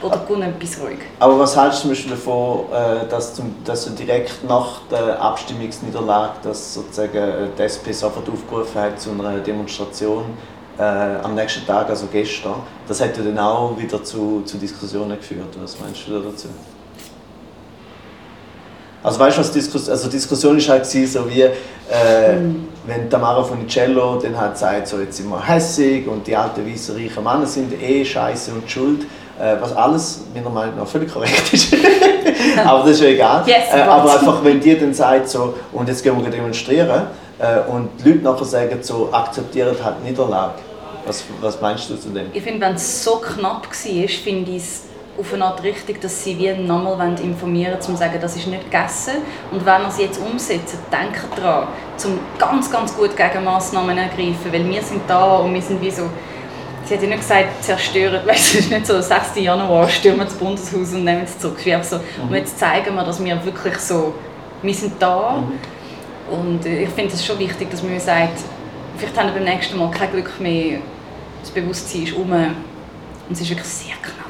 [0.01, 0.97] Oder gewonnen etwas ruhig.
[1.19, 5.19] Aber was hältst du zum Beispiel davon, äh, dass, du, dass du direkt nach der
[5.19, 10.25] Abstimmungsniederlage, dass sozusagen die SP sofort aufgerufen hat zu einer Demonstration
[10.77, 12.55] äh, am nächsten Tag, also gestern,
[12.87, 15.57] das hätte dann auch wieder zu, zu Diskussionen geführt.
[15.61, 16.49] Was meinst du dazu?
[19.05, 22.67] Also weißt du, was Diskus also Diskussion ist halt so wie, äh, mhm.
[22.87, 26.95] wenn Tamara Funicello dann halt sagt, so jetzt sind wir hässig und die alten weißen
[26.95, 29.03] reichen Männer sind eh scheiße und schuld,
[29.39, 31.71] äh, was alles meiner Meinung nach völlig korrekt ist.
[32.65, 33.43] aber das ist ja egal.
[33.45, 37.03] Yes, äh, aber einfach, wenn die dann sagt, so, und jetzt gehen wir demonstrieren,
[37.37, 40.55] äh, und die Leute nachher sagen, so, akzeptieren halt Niederlage.
[41.05, 42.25] Was, was meinst du zu dem?
[42.33, 44.81] Ich finde, wenn es so knapp war, finde ich es
[45.17, 48.47] auf eine Art richtig, dass sie wie nochmal informieren wollen, um zu sagen, das ist
[48.47, 49.15] nicht gegessen.
[49.51, 51.67] Und wenn wir es jetzt umsetzen, denken daran,
[52.03, 56.09] um ganz, ganz gut Gegenmaßnahmen ergreifen, weil wir sind da und wir sind wie so
[56.85, 59.37] Sie hat ja nicht gesagt, zerstören, weißt, es ist nicht so, 6.
[59.37, 61.57] Januar stürmen das Bundeshaus und nehmen es zurück.
[61.65, 62.29] Es so, mhm.
[62.29, 64.13] Und jetzt zeigen wir, dass wir wirklich so,
[64.61, 65.37] wir sind da.
[65.41, 66.37] Mhm.
[66.37, 68.39] Und ich finde es schon wichtig, dass man sagt,
[68.97, 70.79] vielleicht haben wir beim nächsten Mal kein Glück mehr,
[71.41, 72.55] das Bewusstsein ist um und
[73.31, 74.24] es war wirklich sehr knapp.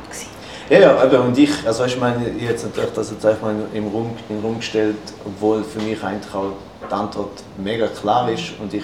[0.70, 3.88] Ja, ja, aber und ich, also ich meine, jetzt natürlich das jetzt einfach mal im
[3.88, 6.54] Raum, im Raum gestellt, obwohl für mich eigentlich auch
[6.90, 8.84] die Antwort mega klar ist und ich,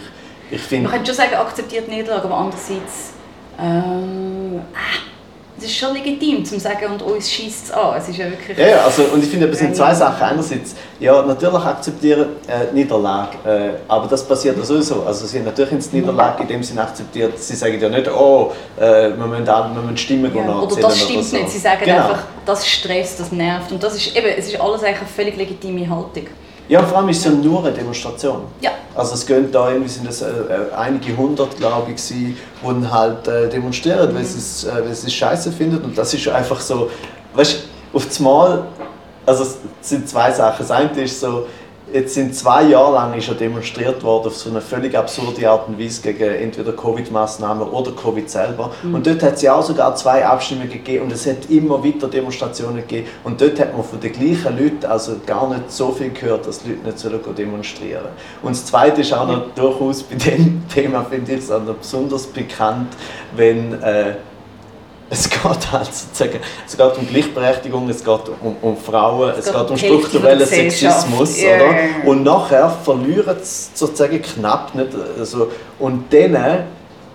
[0.51, 0.83] ich finde...
[0.83, 3.13] Man könnte schon sagen, akzeptiert Niederlage, aber andererseits...
[3.59, 4.99] Ähm, ah,
[5.57, 7.95] es ist schon legitim, zu sagen, und uns schießt es an.
[7.97, 8.57] Es ist ja wirklich...
[8.57, 10.23] Ja, also, und ich finde, es sind zwei Sachen.
[10.23, 15.03] Einerseits, ja, natürlich akzeptieren äh, Niederlage, äh, aber das passiert ja sowieso.
[15.03, 18.51] Also sie haben natürlich ins Niederlage in dem Sinne akzeptiert, sie sagen ja nicht, oh,
[18.77, 21.37] äh, wir, müssen alle, wir müssen Stimmen ja, Oder das stimmt oder so.
[21.37, 21.97] nicht, sie sagen genau.
[21.97, 23.71] einfach, das stresst, das nervt.
[23.71, 26.27] Und das ist eben, es ist alles eigentlich eine völlig legitime Haltung.
[26.71, 28.43] Ja, vor allem ist es ja nur eine Demonstration.
[28.61, 28.71] Ja.
[28.95, 30.31] Also es gehen da irgendwie sind es äh,
[30.73, 32.37] einige hundert, glaube ich, die
[32.89, 34.15] halt äh, demonstrieren, mhm.
[34.15, 36.89] weil sie es, äh, weil sie es scheiße finden und das ist einfach so,
[37.33, 38.63] weißt du, auf das Mal,
[39.25, 40.59] also es sind zwei Sachen.
[40.59, 41.45] Das eine ist so,
[41.93, 45.67] jetzt sind zwei Jahre lang ist ja demonstriert worden auf so eine völlig absurde Art
[45.67, 48.71] und Weise gegen entweder Covid-Maßnahmen oder Covid selber.
[48.83, 48.95] Mhm.
[48.95, 52.07] Und dort hat es ja auch sogar zwei Abstimmungen gegeben und es hat immer wieder
[52.07, 53.07] Demonstrationen gegeben.
[53.23, 56.63] Und dort hat man von den gleichen Leuten also gar nicht so viel gehört, dass
[56.63, 58.09] die Leute nicht sollen demonstrieren
[58.41, 62.93] Und das Zweite ist auch noch durchaus bei dem Thema, finde ich es besonders bekannt,
[63.35, 64.15] wenn äh,
[65.11, 69.53] es geht halt sozusagen, es geht um Gleichberechtigung, es geht um, um Frauen, es, es
[69.53, 71.55] geht um strukturellen Sexismus, yeah.
[71.57, 72.09] oder?
[72.09, 76.63] Und nachher verlieren sie sozusagen knapp nicht, also, und dann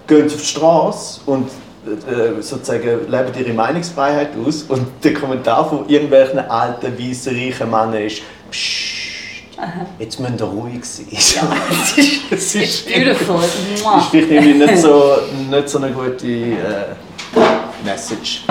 [0.06, 1.48] gehen sie auf die Straße und
[1.86, 7.94] äh, sozusagen leben ihre Meinungsfreiheit aus und der Kommentar von irgendwelchen alten, weißen, reichen Männern
[7.94, 9.56] ist Psst,
[9.98, 11.06] jetzt müssen wir ruhig sein.
[11.10, 11.56] Ja,
[12.30, 13.36] es ist, ist, beautiful.
[13.36, 15.16] Das ist vielleicht nicht so,
[15.50, 16.26] nicht so eine gute...
[16.26, 16.84] Äh,
[17.86, 18.44] Message.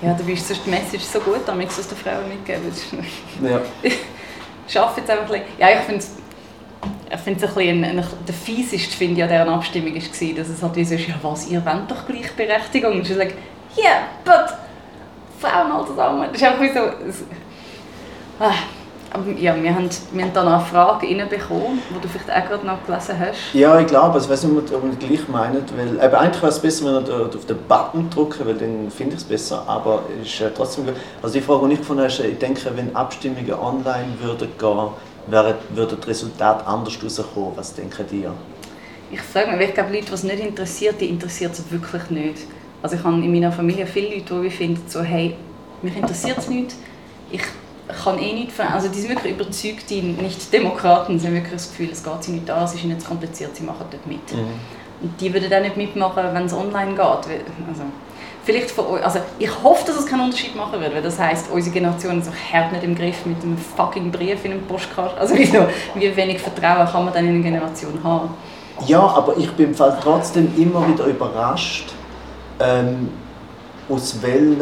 [0.00, 2.72] Ja, du bist sonst die Message so gut, damit es den Frauen mitgeben.
[3.42, 3.60] Ja.
[4.68, 5.58] Ich arbeite jetzt einfach ein bisschen.
[5.58, 6.12] Ja, ich finde es
[7.12, 10.62] ich finde es ein bisschen, der fieseste finde ich an dieser Abstimmung war, dass es
[10.62, 12.92] halt wie so ist, ja was, ihr wollt doch Gleichberechtigung?
[12.92, 13.34] Und ich sage,
[13.76, 14.54] yeah, but
[15.38, 16.28] Frauen halt zusammen.
[16.32, 16.80] Das ist einfach wie so...
[18.40, 18.54] Ah.
[19.14, 22.48] Aber ja, wir haben, wir haben da noch eine Frage reinbekommen, die du vielleicht auch
[22.48, 23.52] gerade noch gelesen hast.
[23.52, 26.52] Ja, ich glaube, also ich weiß nicht, ob ihr gleich meint, weil eben, eigentlich wäre
[26.52, 30.04] es besser, wenn ihr auf den Button drücken, weil dann finde ich es besser, aber
[30.22, 30.94] ist äh, trotzdem gut.
[31.22, 34.88] Also die Frage, die ich gefunden habe, ich denke, wenn Abstimmungen online würden gehen,
[35.26, 37.52] wäre, würde das Resultat anders rauskommen.
[37.56, 38.26] Was denken die?
[39.10, 42.38] Ich sage mal, ich glaube, Leute, die es nicht interessiert, die interessiert es wirklich nicht.
[42.80, 45.36] Also ich habe in meiner Familie viele Leute, die finden, so, hey,
[45.82, 46.74] mich interessiert es nicht,
[47.30, 47.42] ich
[47.92, 52.02] kann eh nicht, also die sind wirklich überzeugt, die Nicht-Demokraten, haben wirklich das Gefühl, es
[52.02, 54.32] geht sie nicht an, es ist ihnen zu kompliziert, sie machen dort mit.
[54.32, 54.46] Mhm.
[55.02, 57.00] Und die würden dann nicht mitmachen, wenn es online geht.
[57.00, 57.82] Also,
[58.44, 61.50] vielleicht von euch, also ich hoffe, dass es keinen Unterschied machen wird, weil das heisst,
[61.50, 65.18] unsere Generation ist auch hart nicht im Griff mit einem fucking Brief in einem Postkarte.
[65.18, 68.30] Also wieso, wie wenig Vertrauen kann man dann in einer Generation haben?
[68.86, 71.92] Ja, aber ich bin trotzdem immer wieder überrascht,
[72.58, 73.10] ähm,
[73.88, 74.60] aus welchen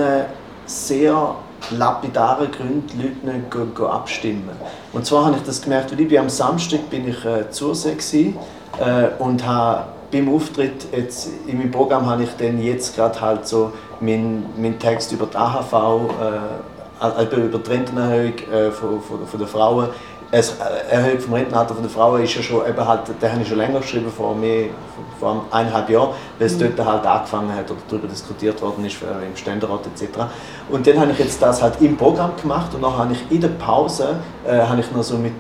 [0.67, 1.35] sehr
[1.71, 4.51] lapidaren Gründen die Leute nicht gehen, gehen abstimmen.
[4.93, 9.09] Und zwar habe ich das gemerkt, weil ich am Samstag bin ich äh, zu äh,
[9.19, 13.73] und habe beim Auftritt jetzt in meinem Programm habe ich dann jetzt gerade halt so
[14.01, 19.49] meinen mein Text über die AHV, äh, über die Rentenerhöhung äh, von, von, von der
[19.49, 19.89] Frauen
[20.33, 20.45] eine
[20.91, 23.81] Erhöhung vom Rentenalter der Frauen ist ja schon, eben halt, den habe ich schon länger
[23.81, 24.67] geschrieben, vor, mehr,
[25.19, 26.73] vor eineinhalb Jahren, weil es mhm.
[26.77, 30.09] dort halt angefangen hat oder darüber diskutiert worden ist äh, im Ständerat etc.
[30.71, 33.41] Und dann habe ich jetzt das halt im Programm gemacht und dann habe ich in
[33.41, 35.33] der Pause äh, habe ich noch so mit,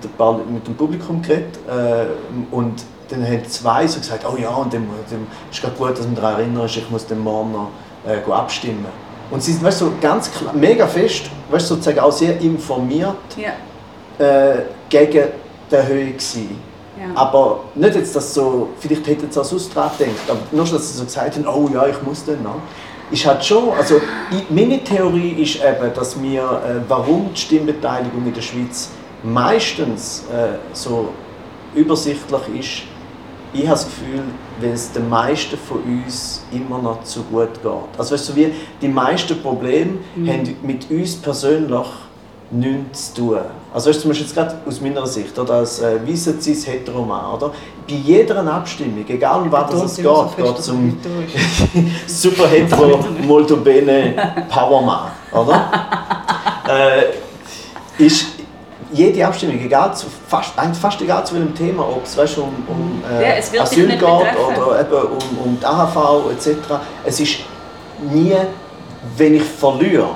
[0.50, 2.06] mit dem Publikum geredet äh,
[2.54, 6.06] und dann haben zwei so gesagt, oh ja, und dann, dann ist gerade gut, dass
[6.06, 7.68] man daran erinnert, ich muss den morgen noch
[8.06, 8.86] äh, abstimmen.
[9.30, 13.14] Und sie sind weißt, so ganz klar, mega fest, weißt, sozusagen auch sehr informiert.
[13.36, 13.52] Ja
[14.20, 15.28] äh, gegen
[15.70, 16.60] die Erhöhung gewesen.
[16.98, 17.06] Ja.
[17.14, 20.76] Aber nicht jetzt, dass so, vielleicht hätten sie auch sonst dran gedacht, aber nur schon,
[20.76, 22.56] dass sie so gesagt haben, oh ja, ich muss dann noch.
[23.10, 24.00] Ist halt schon, also
[24.50, 28.90] meine Theorie ist eben, dass wir, äh, warum die Stimmbeteiligung in der Schweiz
[29.22, 31.08] meistens äh, so
[31.74, 32.82] übersichtlich ist,
[33.52, 34.22] ich habe das Gefühl,
[34.60, 37.98] weil es den meisten von uns immer noch zu gut geht.
[37.98, 40.28] Also weißt du, wie die meisten Probleme mhm.
[40.28, 41.86] haben mit uns persönlich
[42.50, 43.38] nichts zu tun.
[43.72, 47.34] Also ist zum Beispiel jetzt gerade aus meiner Sicht, oder, als äh, weißer cis heteroman
[47.34, 47.52] oder?
[47.88, 50.98] Bei jeder Abstimmung, egal um was es geht, geht es um
[52.06, 54.14] super hetero molto bene
[54.48, 55.70] Powerman, oder?
[56.68, 58.26] äh, ist
[58.92, 63.02] jede Abstimmung, egal zu, fast, fast egal zu welchem Thema, ob es weißt, um, um
[63.08, 66.56] äh, ja, Asyl geht oder eben um, um die AHV etc.,
[67.04, 67.36] es ist
[68.12, 68.34] nie,
[69.16, 70.10] wenn ich verliere,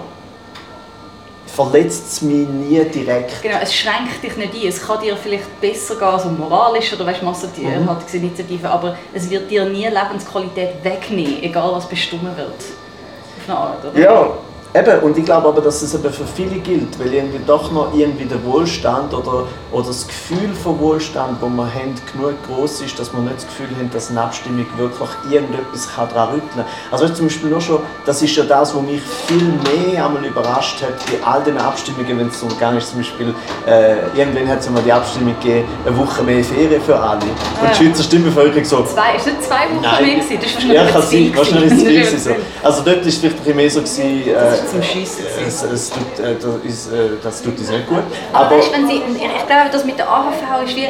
[1.54, 3.42] verletzt es mich nie direkt.
[3.42, 4.68] Genau, es schränkt dich nicht ein.
[4.68, 7.88] Es kann dir vielleicht besser gehen, so moralisch oder weißt, mhm.
[7.88, 12.48] halt Initiative, aber es wird dir nie Lebensqualität wegnehmen, egal was bestimmt wird.
[12.48, 13.98] Auf eine Art, oder?
[13.98, 14.28] Ja,
[14.76, 17.94] Eben, und ich glaube aber, dass es eben für viele gilt, weil irgendwie doch noch
[17.96, 22.98] irgendwie der Wohlstand oder, oder das Gefühl von Wohlstand, wo man haben, genug groß ist,
[22.98, 26.64] dass man nicht das Gefühl hat, dass eine Abstimmung wirklich irgendetwas daran rütteln kann.
[26.90, 30.82] Also zum Beispiel nur schon, das ist ja das, was mich viel mehr einmal überrascht
[30.82, 33.32] hat, bei all den Abstimmungen, wenn es so gegangen ist, zum Beispiel,
[33.68, 37.20] äh, irgendwann hat es mal die Abstimmung gegeben, eine Woche mehr Ferien für alle.
[37.20, 37.28] Und
[37.62, 37.70] ja.
[37.70, 38.82] die Schweizer Stimmbevölkerung so...
[38.82, 40.04] Zwei, ist nicht zwei Wochen Nein.
[40.04, 40.38] mehr gewesen?
[40.40, 42.30] Das ist wahrscheinlich ja, kann sein, wahrscheinlich ist es so.
[42.60, 45.24] Also dort war es vielleicht ein mehr so, gewesen, äh, zum Schiessen.
[45.46, 48.02] Es, es tut, äh, das, ist, äh, das tut uns nicht gut.
[48.32, 50.88] Aber, Aber weißt, wenn sie, ich glaube, das mit der AHV ist wie,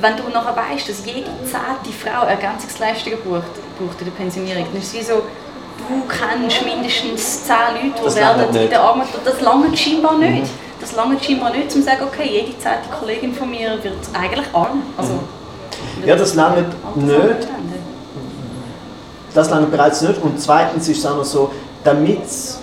[0.00, 4.80] wenn du nachher weißt, dass jede zehnte Frau Ergänzungsleistungen braucht, braucht in der Pensionierung, dann
[4.80, 9.40] ist es wie so, du kennst mindestens zehn Leute, die werden in der Armut, das
[9.40, 10.44] lange scheinbar nicht.
[10.44, 10.66] Mhm.
[10.80, 14.46] Das lange scheinbar nicht, um zu sagen, okay, jede zehnte Kollegin von mir wird eigentlich
[14.52, 14.82] arm.
[14.96, 16.06] Also, mhm.
[16.06, 16.62] Ja, das lange
[16.94, 17.48] nicht.
[19.34, 20.22] Das lange bereits nicht.
[20.22, 21.50] Und zweitens ist es auch noch so,
[21.84, 22.60] damit es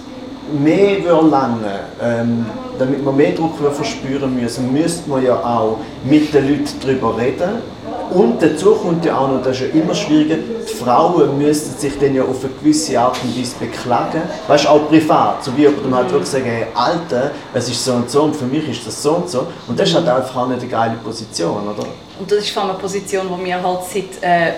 [0.52, 2.46] mehr lange, ähm,
[2.78, 7.74] damit wir mehr Druck verspüren müssen, müsste man ja auch mit den Leuten darüber reden.
[8.14, 11.98] Und dazu kommt ja auch noch, das ist ja immer schwieriger, die Frauen müssten sich
[11.98, 14.22] dann ja auf eine gewisse Art und Weise beklagen.
[14.48, 17.94] Weißt du, auch privat, so wie jemand halt wirklich sagen, hey, Alter, es ist so
[17.94, 19.48] und so und für mich ist das so und so.
[19.68, 21.88] Und das ist halt einfach auch nicht eine geile Position, oder?
[22.20, 24.54] Und das ist vor eine Position, die wir halt seit äh,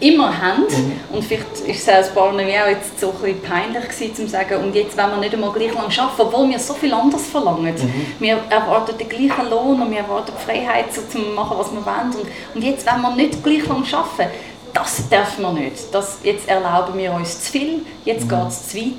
[0.00, 0.62] immer haben.
[0.62, 1.00] Mhm.
[1.12, 4.64] Und vielleicht ist es als Barney auch jetzt so ein bisschen peinlich gewesen, zu sagen,
[4.64, 7.74] und jetzt wollen wir nicht einmal gleich lang arbeiten, obwohl wir so viel anderes verlangen.
[7.74, 8.06] Mhm.
[8.18, 11.84] Wir erwarten den gleichen Lohn und wir erwarten die Freiheit, so zu machen, was wir
[11.84, 12.14] wollen.
[12.14, 14.32] Und, und jetzt wollen wir nicht gleich lang arbeiten.
[14.72, 15.76] Das dürfen wir nicht.
[15.92, 18.28] Das, jetzt erlauben wir uns zu viel, jetzt mhm.
[18.30, 18.92] geht es zu weit.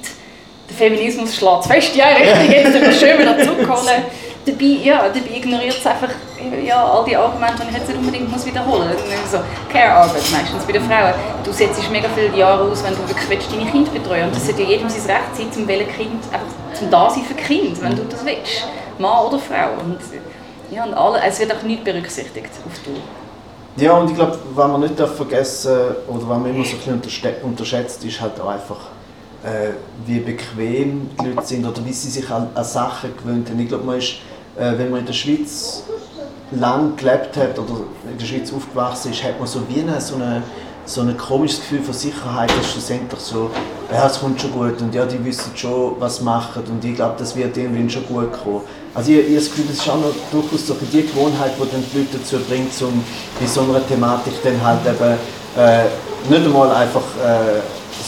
[0.69, 4.03] Der Feminismus schlägt fest, ja, richtig, jetzt dürfen wir schön wieder zurückholen
[4.45, 6.09] dabei, ja, dabei ignoriert es einfach
[6.63, 9.31] ja, all die Argumente, die ich jetzt nicht unbedingt muss wiederholen muss.
[9.31, 9.39] So,
[9.71, 11.13] Care-Arbeit meistens bei den Frauen.
[11.43, 14.45] Du setzt mega viele Jahre aus, wenn du wirklich willst, deine Kinder betreuen Und das
[14.45, 17.95] sollte ja jedem sein Recht sein, zum welchen Kind, einfach zum Dasein für Kind, wenn
[17.95, 18.67] du das willst.
[18.99, 19.83] Mann oder Frau.
[19.83, 19.99] Und,
[20.71, 23.81] ja, und alle, es wird auch nicht berücksichtigt auf du.
[23.81, 25.77] Ja, und ich glaube, was man nicht vergessen
[26.07, 28.77] oder was man immer so ein bisschen unterschätzt, ist halt auch einfach
[29.43, 29.73] äh,
[30.05, 33.59] wie bequem die Leute sind oder wie sie sich an, an Sachen gewöhnt haben.
[33.59, 34.15] Ich glaube, man ist
[34.57, 35.83] äh, wenn man in der Schweiz
[36.51, 40.15] lang gelebt hat oder in der Schweiz aufgewachsen ist, hat man so wie eine, so
[40.15, 40.43] eine
[40.85, 43.49] so ein komisches Gefühl von Sicherheit, dass schlussendlich so,
[43.91, 47.15] ja, es kommt schon gut und ja, die wissen schon, was machen und ich glaube,
[47.17, 48.61] das wird irgendwie schon gut kommen.
[48.93, 51.71] Also ich, ich habe das Gefühl, das ist auch noch durchaus so die Gewohnheit, die
[51.71, 53.03] dann die Leute dazu bringt, um
[53.39, 55.17] bei so einer Thematik dann halt eben
[55.57, 55.85] äh,
[56.29, 57.61] nicht einmal einfach äh,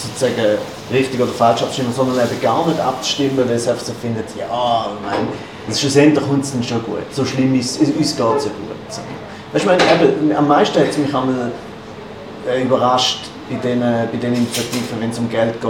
[0.03, 0.57] sozusagen
[0.91, 4.45] richtig oder falsch abzustimmen, sondern eben gar nicht abzustimmen, weil sie einfach so findet, ja,
[4.45, 7.03] ich schlussendlich kommt es dann schon gut.
[7.11, 8.67] So schlimm ist es, uns geht es ja gut.
[9.53, 11.51] Weißt du, ich meine, eben, am meisten hat es mich einmal
[12.47, 15.69] äh, überrascht bei den, bei den Initiativen, wenn es um Geld geht,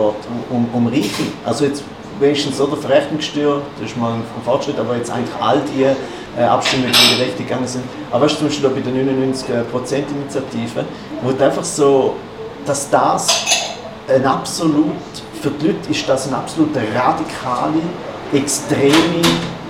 [0.49, 1.23] um, um Reiche.
[1.45, 1.83] Also jetzt
[2.19, 6.91] wenigstens oder Verrechnungssteuer, das ist mal ein Fortschritt, aber jetzt eigentlich all die äh, Abstimmungen,
[6.91, 7.83] die in die Richtung gegangen sind.
[8.11, 10.85] Aber weißt du, zum Beispiel bei der 99%-Initiative,
[11.21, 12.15] wo einfach so,
[12.65, 13.45] dass das
[14.07, 14.85] ein absolut,
[15.41, 17.81] für die Leute ist das eine absolut radikale,
[18.33, 19.21] extreme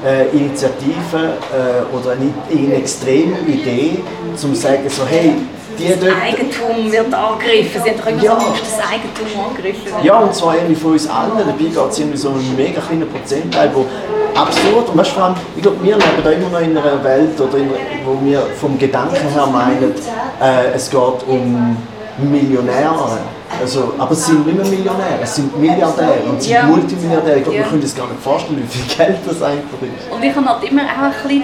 [0.08, 5.34] äh, Initiative äh, oder eine, eine extreme Idee, um zu sagen, so, hey,
[5.78, 7.82] die das Eigentum wird angegriffen.
[7.84, 8.34] Sie haben doch immer ja.
[8.34, 10.04] Angst, dass das Eigentum angegriffen wird.
[10.04, 11.38] Ja, und zwar irgendwie von uns allen.
[11.38, 13.86] Dabei geht es irgendwie so einen mega kleinen Prozentteil, wo
[14.34, 17.40] absurd und weißt, vor allem, ich glaube, wir leben da immer noch in einer Welt,
[17.40, 17.70] oder in,
[18.06, 19.94] wo wir vom Gedanken her meinen,
[20.42, 21.78] äh, es geht um
[22.18, 23.20] Millionäre.
[23.62, 26.64] Also, aber es sind nicht mehr Millionäre, es sind Milliardäre und sind ja.
[26.64, 27.38] Multimilliardäre.
[27.38, 27.64] Ich glaube, ja.
[27.64, 30.12] wir können uns gar nicht vorstellen, wie viel Geld das eigentlich ist.
[30.12, 31.44] Und ich habe halt immer auch ein bisschen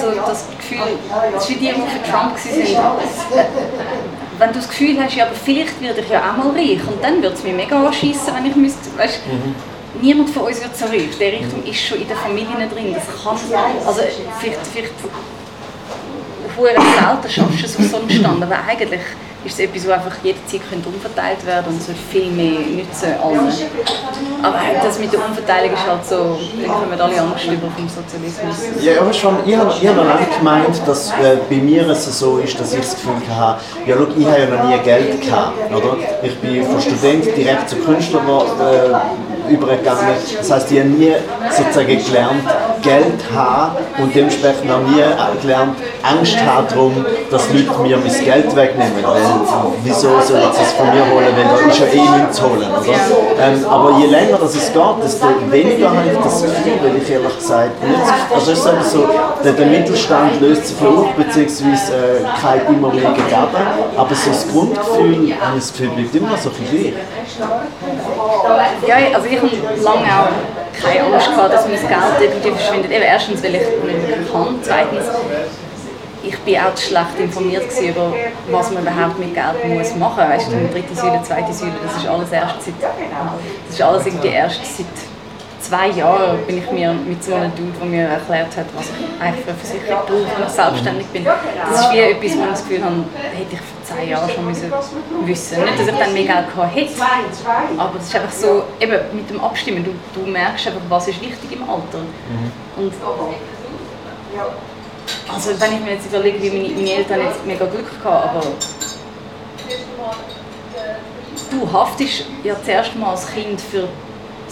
[0.00, 0.78] so das Gefühl,
[1.36, 3.46] es ist wie die, die für Trump waren.
[4.38, 7.02] Wenn du das Gefühl hast, ja, aber vielleicht werde ich ja auch mal reich und
[7.02, 9.54] dann würde es mich mega anschießen, wenn ich müsste, weißt, mhm.
[10.00, 11.16] Niemand von uns wird so reich.
[11.20, 12.94] Der Richtung ist schon in der Familie drin.
[12.94, 13.36] Das kann,
[13.86, 14.00] also
[14.40, 14.94] vielleicht, vielleicht
[16.58, 19.00] selten schaffst du es auf so einen Stand, aber eigentlich
[19.44, 23.52] ist es etwas, das einfach jederzeit umverteilt werden und soll viel mehr nützen allen.
[24.42, 28.82] Aber das mit der Umverteilung ist halt so, dann kommen alle Angst über vom Sozialismus.
[28.82, 32.38] Ja, aber schon, ich habe, ich habe lange gemeint, dass äh, bei mir es so
[32.38, 35.72] ist, dass ich das Gefühl habe, ja schau, ich habe ja noch nie Geld gehabt,
[35.72, 35.96] oder?
[36.22, 40.14] Ich bin von Student direkt zu Künstler äh, übergegangen.
[40.38, 41.12] Das heißt, ich habe nie
[41.50, 42.44] sozusagen gelernt,
[42.82, 45.02] Geld haben und dementsprechend auch nie
[45.40, 48.92] gelernt, Angst haben darum, dass Leute mir mein Geld wegnehmen.
[49.02, 49.22] Weil,
[49.84, 52.68] wieso soll ich das von mir holen, wenn da ist ja eh nichts zu holen.
[52.70, 52.92] Oder?
[53.40, 57.10] Ähm, aber je länger das es geht, desto weniger habe ich das Gefühl, weil ich
[57.10, 58.00] ehrlich gesagt nicht
[58.34, 59.08] Also sage so,
[59.44, 63.62] der, der Mittelstand löst sich auf, beziehungsweise äh, kein immer mehr gegeben.
[63.96, 66.94] Aber so das Grundgefühl, das Gefühl, bleibt immer so viel gleich.
[68.86, 69.50] Ja, also ich habe
[69.82, 72.90] lange auch keine Angst gehabt, dass mein Geld irgendwie verschwindet.
[72.92, 74.58] Eben erstens, weil ich nicht kann.
[74.62, 75.04] Zweitens,
[76.24, 78.12] ich bin auch schlecht informiert über
[78.50, 80.30] was man überhaupt mit Geld muss machen muss.
[80.30, 84.28] Weißt du, dritte Säule, zweite Säule, das ist alles erst seit, das ist alles irgendwie
[84.28, 85.11] erst seit
[85.62, 89.22] zwei Jahren bin ich mir mit so einem Dude, der mir erklärt hat, was ich
[89.22, 91.24] eigentlich für eine Versicherung brauche, wenn ich selbstständig bin.
[91.24, 94.46] Das ist wie etwas, wo ich das Gefühl habe, hätte ich vor zehn Jahren schon
[94.46, 94.72] müssen
[95.24, 96.94] wissen Nicht, dass ich dann mehr Geld gehabt hätte,
[97.78, 101.20] aber es ist einfach so, eben mit dem Abstimmen, du, du merkst einfach, was ist
[101.20, 101.98] wichtig im Alter.
[101.98, 102.82] Mhm.
[102.82, 102.92] Und
[105.32, 108.42] also wenn ich mir jetzt überlege, wie meine, meine Eltern jetzt mega Glück hatten, aber
[111.50, 113.88] du haftest ja zuerst mal als Kind für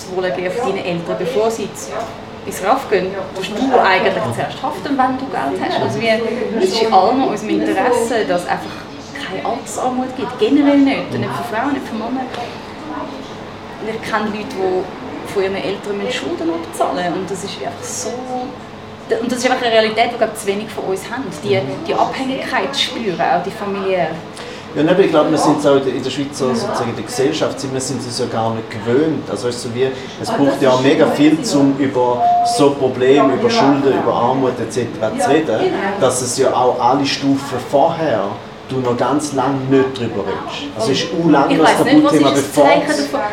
[0.00, 1.68] das Wohlergehen von deinen Eltern, bevor sie
[2.46, 5.82] ins RAF gehen, musst du eigentlich zuerst haften, wenn du Geld hast.
[5.82, 6.20] Also wir,
[6.58, 8.76] es ist in unserem Interesse, dass es einfach
[9.26, 12.24] keine Altersarmut gibt, generell nicht, nicht für Frauen, nicht für Männer.
[13.86, 18.10] Ich kenne Leute, die von ihren Eltern Schulden abzahlen und das ist einfach so
[19.18, 22.76] und das ist einfach eine Realität, die zu wenig von uns haben, die, die Abhängigkeit
[22.76, 24.10] spüren, auch die familiäre.
[24.76, 28.00] Ja, ich glaube, wir sind auch in der Schweiz sozusagen in der Gesellschaft, wir sind
[28.06, 29.28] es ja gar nicht gewöhnt.
[29.28, 29.88] Also es, so wie,
[30.22, 32.22] es braucht ja mega viel, um über
[32.56, 34.87] so Probleme, über Schulden, über Armut etc.
[35.18, 38.26] zu reden, dass es ja auch alle Stufen vorher
[38.70, 40.70] du noch ganz lange nicht darüber redest.
[40.78, 42.68] Also es ist auch lange das Tabuthema bevor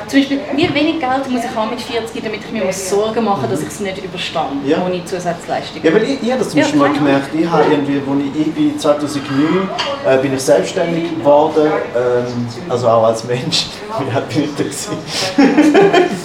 [0.08, 3.42] Zum Beispiel, wie wenig Geld muss ich haben mit 40, damit ich mir Sorgen machen
[3.42, 4.84] muss, dass ich es nicht überstehe, ja.
[4.86, 5.84] ohne Zusatzleistungen.
[5.84, 8.36] Ja, weil ich, ich habe das zum Beispiel ja, mal gemerkt, ich habe irgendwie, als
[8.36, 9.70] ich, ich bin 2009
[10.06, 13.68] äh, bin ich selbstständig geworden, ähm, also auch als Mensch,
[14.00, 14.64] wie alt bin ich da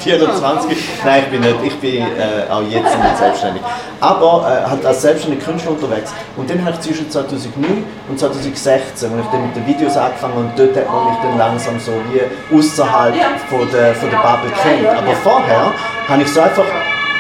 [0.01, 0.77] 24?
[1.05, 3.63] Nein, ich bin nicht, ich bin äh, auch jetzt nicht selbstständig.
[4.01, 6.13] Aber äh, halt als selbstständiger Künstler unterwegs.
[6.37, 9.97] Und dann habe ich zwischen 2009 und 2016 2016, als ich dann mit den Videos
[9.97, 12.23] angefangen und dort hat man mich dann langsam so wie
[12.55, 13.15] außerhalb
[13.51, 14.87] von der, von der Bubble kennt.
[14.87, 15.73] Aber vorher
[16.09, 16.65] habe ich so einfach,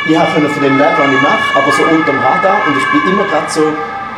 [0.09, 2.87] ich habe von dem leben, was ich mache, aber so unter dem Radar und ich
[2.91, 3.63] bin immer gerade so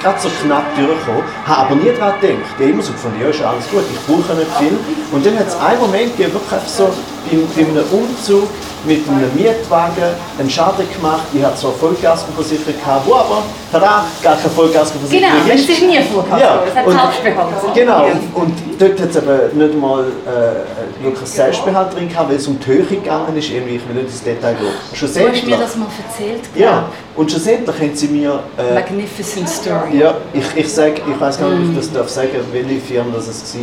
[0.02, 2.44] gerade so knapp durchgekommen, habe aber nie daran gedacht.
[2.44, 4.76] Ich habe immer so gefunden, ja, ist alles gut, ich brauche nicht viel.
[5.12, 6.92] Und dann hat es einen Moment gegeben, wirklich so
[7.24, 8.48] bei einem Umzug
[8.86, 10.04] mit einem Mietwagen
[10.38, 11.22] einen Schaden gemacht.
[11.32, 16.00] Ich hatte zwar Vollgasversicherung gehabt, wo aber tada, gar keine Vollgasversicherung Genau, es ist nie
[16.02, 16.40] vorgekommen.
[16.40, 17.74] Ja, es hat Selbstbehalt.
[17.74, 22.36] Genau, und, und dort hat es eben nicht mal äh, wirklich Selbstbehalt drin gehabt, weil
[22.36, 23.50] es um die Höhe gegangen ist.
[23.50, 24.66] Irgendwie, ich will nicht ins Detail gehen.
[24.92, 28.40] Du hast mir das mal erzählt, ja, und schlussendlich haben sie mir...
[28.58, 29.98] Äh, Magnificent Story.
[29.98, 33.14] ja, ich, ich sage, ich weiß gar nicht, ob ich das darf sagen, welche Firma
[33.14, 33.60] das es war.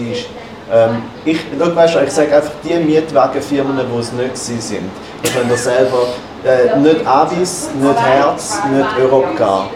[0.72, 4.90] Ähm, ich, schau, weißt ich sage einfach die Mietwagenfirmen, die es nicht sind.
[5.22, 6.08] Ich könnt ihr selber
[6.46, 9.70] äh, nicht Avis, nicht Herz, nicht Europcar.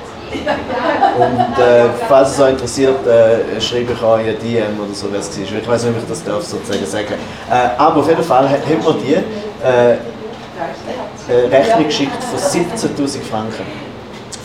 [1.17, 5.19] Und äh, falls es euch interessiert, äh, schreibe ich euch eine DM oder so, wer
[5.19, 5.43] es war.
[5.43, 7.13] Ich weiß nicht, ob ich das darf sozusagen sagen.
[7.49, 13.21] Äh, aber auf jeden Fall hat hat man die äh, äh, Rechnung geschickt von 17'000
[13.29, 13.65] Franken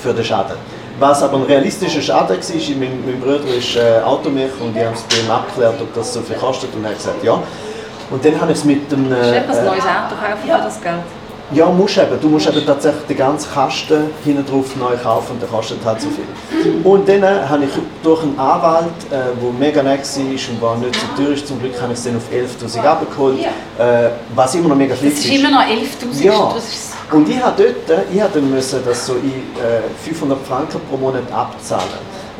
[0.03, 0.57] für den Schaden.
[1.01, 4.80] Was aber ein realistischer Schaden war, ist, mein, mein Bruder ist äh, Automecher und die
[4.84, 7.42] haben es bei ihm abgeklärt, ob das so viel kostet und er hat gesagt, ja.
[8.11, 9.11] Und dann habe ich es mit dem...
[9.11, 10.94] Hast du etwas Äh, neues Auto kaufen für das Geld?
[11.53, 12.20] ja, musst eben.
[12.20, 16.01] Du musst eben tatsächlich den ganzen Kasten hinten drauf neu kaufen und der kostet halt
[16.01, 16.74] so viel.
[16.84, 17.70] Und dann äh, habe ich
[18.03, 21.59] durch einen Anwalt, der äh, mega nett war und war nicht so teuer ist, zum
[21.61, 25.18] Glück habe ich es dann auf 11'000 abgeholt, äh, was immer noch mega viel Das
[25.18, 26.22] ist immer noch 11'000.
[26.22, 26.53] ja.
[26.55, 30.80] Das ist Und ich habe dort, äh, ich müssen das so in äh, 500 Franken
[30.88, 31.84] pro Monat abzahlen.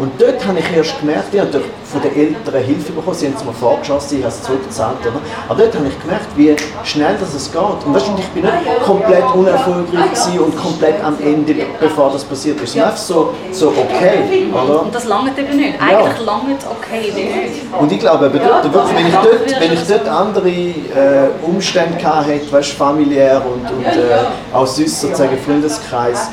[0.01, 3.35] Und dort habe ich erst gemerkt, ich habe von den Eltern Hilfe bekommen, sie haben
[3.37, 4.97] es mir vorgeschossen, ich habe es zurückgezahlt.
[5.03, 5.21] Oder?
[5.47, 7.61] Aber dort habe ich gemerkt, wie schnell das es geht.
[7.61, 12.79] Und weißt, ich bin nicht komplett unerfolgreich und komplett am Ende, bevor das passiert ist.
[12.79, 14.49] Einfach so, so okay.
[14.51, 14.85] Oder?
[14.85, 15.75] Und das langt eben nicht.
[15.79, 17.79] Eigentlich langt okay nicht.
[17.79, 21.99] Und ich glaube, eben dort, wirklich, wenn, ich dort, wenn ich dort andere äh, Umstände
[21.99, 26.31] hätte, weißt, familiär und, und äh, auch sonst sozusagen Freundeskreis,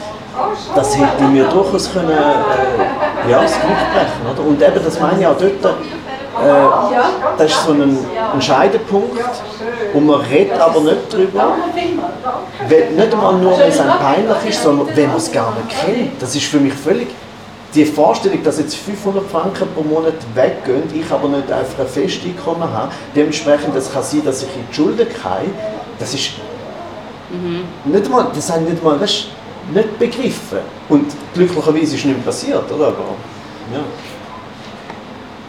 [0.75, 4.25] das hätte mir durchaus können, äh, ja, das brechen.
[4.31, 4.47] Oder?
[4.47, 5.77] Und eben, das meine ich auch dort, äh,
[7.37, 7.97] das ist so ein,
[8.33, 9.19] ein Scheidepunkt
[9.93, 11.53] und man redet aber nicht darüber,
[12.69, 15.69] weil, nicht einmal nur, wenn es einem peinlich ist, sondern wenn man es gar nicht
[15.69, 16.21] kennt.
[16.21, 17.07] Das ist für mich völlig
[17.73, 22.71] die Vorstellung, dass jetzt 500 Franken pro Monat weggehen, ich aber nicht einfach ein Festeinkommen
[22.71, 25.51] habe, dementsprechend es kann sein, dass ich in die Schulden gehe,
[25.99, 26.31] das ist
[27.85, 29.27] nicht mal, das ich nicht mal weißt,
[29.73, 30.59] nicht begriffen.
[30.89, 32.87] Und glücklicherweise ist nichts passiert, oder?
[32.87, 33.15] Aber,
[33.73, 33.79] ja.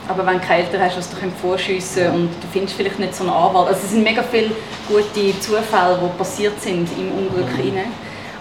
[0.08, 3.14] Aber wenn du keine Eltern hast, was du vorschiessen kannst und du findest vielleicht nicht
[3.14, 3.68] so einen Anwalt.
[3.68, 4.50] Also es sind mega viele
[4.88, 7.62] gute Zufälle, die passiert sind im Unglück Mhm.
[7.62, 7.92] hinein.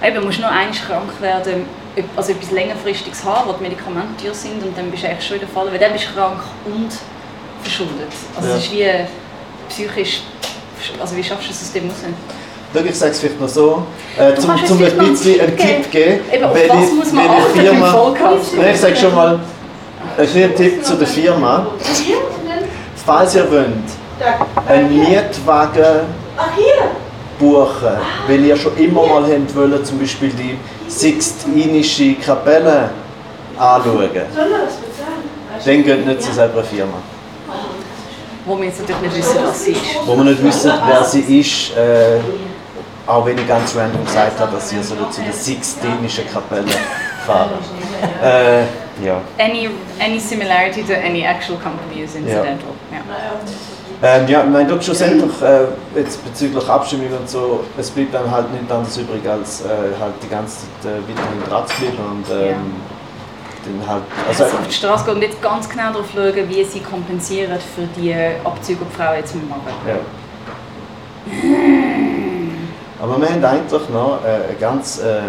[0.01, 1.65] Eben, du musst nur einmal krank werden,
[2.15, 5.36] also etwas längerfristiges haben, wo die Medikamente teuer sind und dann bist du eigentlich schon
[5.38, 6.89] in der Fall, weil dann bist du krank und
[7.63, 8.13] verschuldet.
[8.36, 8.55] Also Ja.
[8.55, 8.89] es ist wie
[9.67, 10.21] psychisch,
[11.01, 11.97] also wie schaffst du es aus dem raus?
[12.74, 13.84] Schau, ich sage es vielleicht noch so,
[14.20, 16.20] äh, zum, zum ein bisschen einen Tipp geben.
[16.32, 17.26] Eben, auf welche- was muss man
[17.93, 18.55] Podcast?
[18.57, 19.39] Nein, ich sage schon mal,
[20.18, 21.68] ein kleiner Tipp zu der Firma.
[23.05, 23.68] Falls ihr wollt,
[24.68, 26.01] einen Mietwagen
[27.39, 27.97] buchen,
[28.28, 30.57] weil ihr schon immer mal habt wollen, zum Beispiel die
[30.89, 32.89] Sixtinische Kapelle
[33.57, 34.09] anschauen,
[35.65, 36.93] dann geht nicht zu selber Firma.
[38.45, 39.82] Wo wir jetzt natürlich nicht wissen, was sie ist.
[40.05, 42.20] Wo wir nicht wissen, wer sie ist, äh,
[43.08, 46.68] auch wenn ich ganz random gesagt habe, dass sie sollen zu der Sixtinischen Kapelle
[47.26, 47.51] fahren.
[48.24, 48.62] Äh,
[49.03, 49.22] ja.
[49.39, 52.70] Any, any similarity to any actual company is incidental.
[52.91, 52.99] Ja.
[54.03, 58.51] Ähm, ja, ich meine, schlussendlich, äh, jetzt bezüglich Abstimmung und so, es bleibt dann halt
[58.51, 59.66] nicht anders übrig, als äh,
[59.99, 62.76] halt die ganze Zeit äh, weiterhin dran zu bleiben und ähm,
[63.66, 66.64] dann halt, also, Also auf die Straße gehen und jetzt ganz genau darauf schauen, wie
[66.64, 69.62] sie kompensieren für die Abzüge, die die Frauen jetzt machen.
[69.88, 69.95] ja.
[72.99, 75.21] Aber wir haben eigentlich noch äh, ganz äh, äh,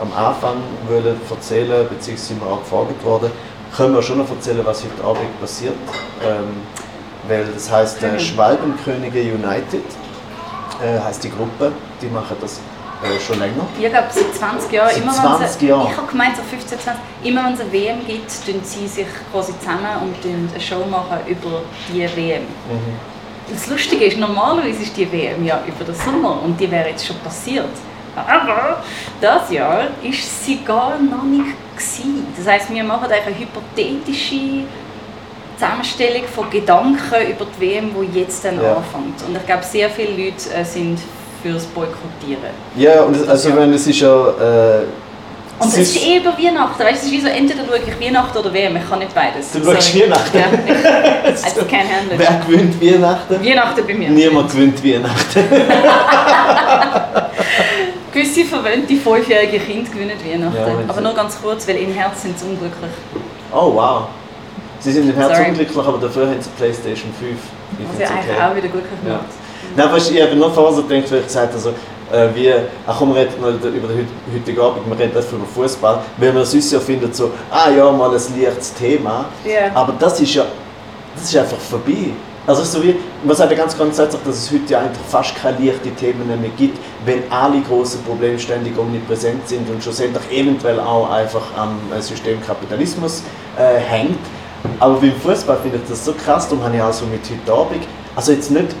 [0.00, 0.56] am Anfang
[0.88, 3.30] wollen erzählen, beziehungsweise sind wir auch gefragt worden,
[3.76, 5.74] können wir schon noch erzählen, was heute Abend passiert.
[6.24, 6.62] Ähm,
[7.28, 9.84] weil das heißt äh, Schwalbenkönige United,
[10.82, 12.60] äh, heißt die Gruppe, die machen das
[13.02, 13.66] äh, schon länger.
[13.78, 15.90] Ich glaube, seit 20 Jahren, Seit immer 20 wenn es, Jahren.
[15.90, 19.06] ich habe gemeint, so 15, 20, immer wenn es eine WM gibt, tun sie sich
[19.32, 22.42] quasi zusammen und eine Show machen über die WM.
[22.42, 23.09] Mhm.
[23.52, 27.06] Das Lustige ist, normalerweise ist die WM ja über den Sommer und die wäre jetzt
[27.06, 27.68] schon passiert.
[28.16, 28.82] Aber
[29.20, 32.26] das Jahr ist sie gar noch nicht gewesen.
[32.36, 34.64] Das heißt, wir machen eine hypothetische
[35.56, 36.98] Zusammenstellung von Gedanken
[37.30, 38.76] über die WM, die jetzt dann Ja.
[38.76, 39.22] anfängt.
[39.26, 40.98] Und ich glaube, sehr viele Leute äh, sind
[41.42, 42.52] fürs Boykottieren.
[42.76, 43.56] Ja, und es- also Ja.
[43.56, 44.28] wenn es ist ja.
[44.28, 44.82] Äh,
[45.60, 46.82] Und es es ist eh über Weihnachten.
[46.82, 48.76] Weißt, du, es ist wie so, entweder schaue ich Weihnachten oder WM.
[48.76, 49.52] Ich kann nicht beides.
[49.52, 50.04] Du schaust Sorry.
[50.04, 50.38] Weihnachten?
[50.38, 50.70] Ja, ich,
[51.30, 53.44] I just can't handle Wer gewinnt Weihnachten?
[53.44, 54.08] Weihnachten bei mir.
[54.10, 55.44] Niemand gewinnt Weihnachten.
[58.12, 60.56] Gewisse verwöhnte fünfjährige Kinder gewinnen Weihnachten.
[60.56, 62.90] Ja, aber nur ganz kurz, weil im Herzen sind sie unglücklich.
[63.52, 64.08] Oh wow.
[64.80, 65.48] Sie sind im Herzen Sorry.
[65.50, 67.38] unglücklich, aber dafür haben sie Playstation 5.
[67.78, 69.12] Ich Was ja eigentlich auch wieder glücklich Ja.
[69.12, 69.24] macht.
[69.76, 71.72] Nein, weißt, ich habe nur vorher so gedacht, weil ich gesagt habe, also,
[72.12, 72.52] äh, wie,
[72.86, 76.32] ach komm, wir reden noch über den heutigen Abend, wir reden einfach über Fußball, weil
[76.32, 79.70] man sonst ja findet so, ah ja, mal ein leichtes Thema, Ja.
[79.74, 80.44] aber das ist ja,
[81.14, 82.10] das ist einfach vorbei.
[82.46, 85.58] Also so wie, man sagt ja ganz grundsätzlich, dass es heute ja eigentlich fast keine
[85.64, 91.10] leichten Themen mehr gibt, wenn alle großen Probleme ständig omnipräsent sind und schlussendlich eventuell auch
[91.10, 93.22] einfach am äh, System Kapitalismus
[93.58, 94.18] äh, hängt.
[94.80, 97.52] Aber beim Fußball finde ich das so krass, darum habe ich auch so mit heute
[97.58, 97.84] Abend,
[98.16, 98.74] also jetzt nicht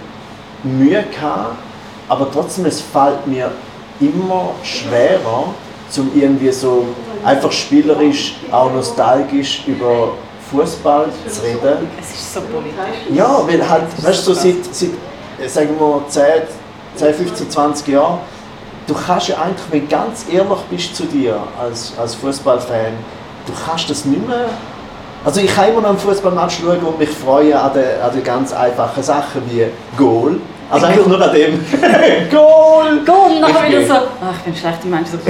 [0.62, 1.56] Mühe gehabt,
[2.10, 3.52] aber trotzdem, es fällt mir
[4.00, 5.54] immer schwerer,
[5.88, 6.86] zum irgendwie so
[7.24, 10.14] einfach spielerisch, auch nostalgisch über
[10.50, 11.88] Fußball zu reden.
[12.00, 13.14] Es ist so politisch.
[13.14, 14.90] Ja, weil halt, weißt du, so seit, seit
[15.40, 16.24] äh, sagen wir 10,
[16.96, 18.18] 10, 15, 20 Jahren,
[18.88, 22.92] du kannst ja eigentlich, wenn du ganz ehrlich bist zu dir als, als Fußballfan,
[23.46, 24.48] du kannst das nicht mehr.
[25.24, 28.24] Also ich kann immer noch einen Fußballmatch schauen und mich freuen an den, an den
[28.24, 30.40] ganz einfachen Sachen wie Goal.
[30.70, 31.60] Also einfach nur an dem
[32.30, 33.00] Goal!
[33.04, 33.12] Go!
[33.26, 35.08] Und nachher Ich wieder so, ach, ich bin ein schlechter Mensch.
[35.08, 35.18] So,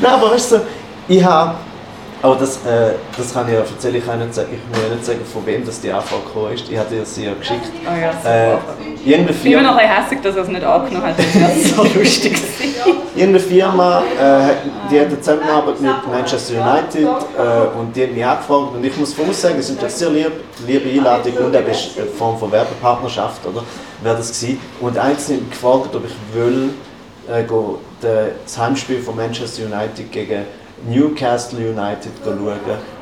[0.00, 0.60] Nein, aber weißt du,
[1.08, 1.54] ich habe.
[2.22, 4.94] Aber das, äh, das kann ich ja erzählen, ich kann nicht sagen, ich muss ja
[4.94, 6.70] nicht sagen, von wem das die Anfrage gekommen ist.
[6.70, 7.66] Ich habe dir sie ja geschickt.
[7.84, 8.30] oh ja, super.
[8.30, 8.54] Äh,
[9.04, 11.18] ich bin immer noch ein bisschen hässlich, dass er es nicht angenommen hat.
[11.18, 12.96] Das wäre so lustig gewesen.
[13.16, 14.54] Irgendeine Firma äh,
[14.90, 18.96] die hat eine Zusammenarbeit mit Manchester United äh, und die hat mich angefragt und ich
[18.96, 20.32] muss voraus sagen, es ist eine sehr lieb,
[20.66, 21.74] liebe Einladung und eine
[22.18, 23.62] Form von Werbepartnerschaft, oder?
[24.02, 24.60] Wäre das gewesen.
[24.80, 26.70] Und eins mich gefragt, ob ich will
[27.28, 30.44] äh, go, de, das Heimspiel von Manchester United gegen
[30.86, 32.58] Newcastle United schauen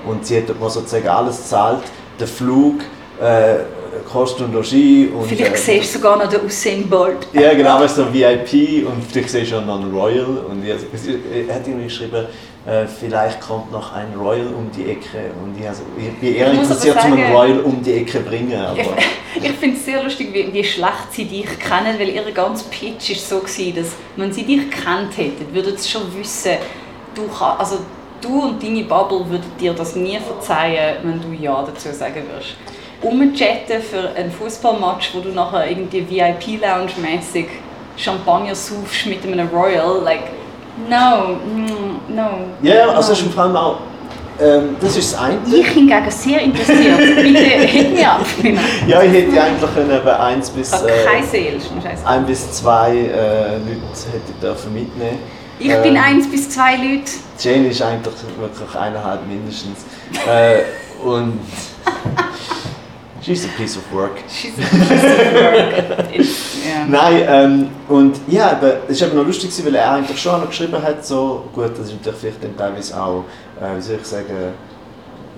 [0.07, 1.83] und sie hat mir sozusagen alles gezahlt,
[2.21, 2.83] den Flug,
[3.21, 3.57] äh,
[4.05, 7.27] Kost und Logis und Vielleicht äh, siehst du sogar noch den Usain Bolt.
[7.33, 10.25] ja, genau, weißt du, VIP und vielleicht siehst du auch noch einen Royal.
[10.49, 12.27] Und ich, er hat irgendwie geschrieben,
[12.67, 15.31] äh, vielleicht kommt noch ein Royal um die Ecke.
[15.43, 17.93] Und ich, also, ich bin eher Ich aber interessiert, um einen sagen- Royal um die
[17.93, 18.59] Ecke zu bringen.
[18.61, 18.87] Aber, Ich,
[19.45, 23.11] ich finde es sehr lustig, wie, wie schlecht sie dich kennen, weil ihr ganzer Pitch
[23.11, 26.53] ist so gewesen, dass wenn sie dich kennt hätten, würden sie schon wissen,
[27.15, 27.79] du kann, also
[28.21, 32.55] du und deine Bubble würden dir das nie verzeihen, wenn du ja dazu sagen würdest.
[33.03, 37.47] Umchatten für einen Fußballmatch, wo du nachher irgendwie VIP-Lounge-mäßig
[37.97, 40.30] Champagner saufst mit einem Royal, like
[40.88, 42.30] no, mm, no.
[42.62, 42.97] ja, ja, also no.
[42.97, 43.78] das ist vor allem auch,
[44.40, 45.38] ähm, das ist das eine.
[45.47, 46.99] ich hingegen sehr interessiert.
[47.22, 48.26] Bitte hit mir ab.
[48.42, 48.61] Genau.
[48.88, 51.70] Ja, ich hätte eigentlich können eben eins bis, Ich habe äh, keine Seele, ist
[52.26, 55.18] bis zwei äh, Leute hätte ich dürfen mitnehmen
[55.61, 57.12] Ich bin Ähm, eins bis zwei Leute.
[57.38, 59.84] Jane ist eigentlich wirklich eineinhalb mindestens.
[60.26, 60.62] äh,
[61.05, 61.38] und
[63.25, 64.22] she's a piece of work.
[64.29, 66.14] She's a piece of work.
[66.14, 66.87] It's, yeah.
[66.87, 70.49] Nein, ähm, und ja, eben, es war eben noch lustig, weil er eigentlich schon noch
[70.49, 73.25] geschrieben hat, so, gut, das ist natürlich vielleicht dann teilweise auch,
[73.61, 74.55] äh, wie soll ich sagen,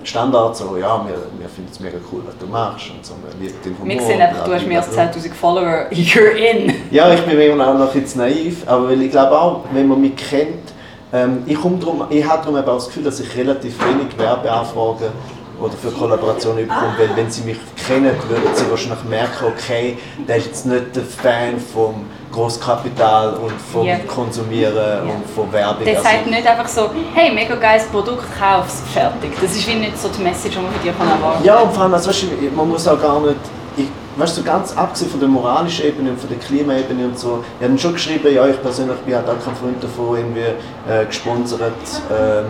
[0.03, 3.45] Standard, so, ja, wir, wir finden es mega cool, was du machst und so, wir
[3.45, 3.89] lieben den Humor.
[3.89, 5.21] Wir sehen einfach, du hast mehr als blablabla.
[5.21, 6.73] 10'000 Follower, you're in.
[6.91, 9.99] Ja, ich bin immer auch noch jetzt naiv, aber weil ich glaube auch, wenn man
[9.99, 10.73] mich kennt,
[11.13, 15.07] ähm, ich, drum, ich habe darum auch das Gefühl, dass ich relativ wenig Werbeanfragen
[15.59, 19.97] oder für Kollaborationen bekomme, weil wenn sie mich kennen, würden sie wahrscheinlich merken, okay,
[20.27, 23.97] der ist jetzt nicht der Fan vom Großkapital und vom Ja.
[24.07, 25.83] Konsumieren und von Werbung.
[25.85, 29.31] Der Also- sagt nicht einfach so, hey, mega geiles Produkt, kauf's, fertig.
[29.41, 31.73] Das ist wie nicht so die Message, die man von dir kann erwarten Ja, und
[31.73, 33.35] vor allem, also, weißt man muss auch gar nicht,
[33.77, 33.87] ich,
[34.17, 37.67] weißt du, ganz abgesehen von der moralischen Ebene und von der Klimaebene und so, ich
[37.67, 41.61] habe schon geschrieben, ja, ich persönlich bin halt auch kein Freund davon, irgendwie äh, gesponsert
[42.11, 42.45] ähm,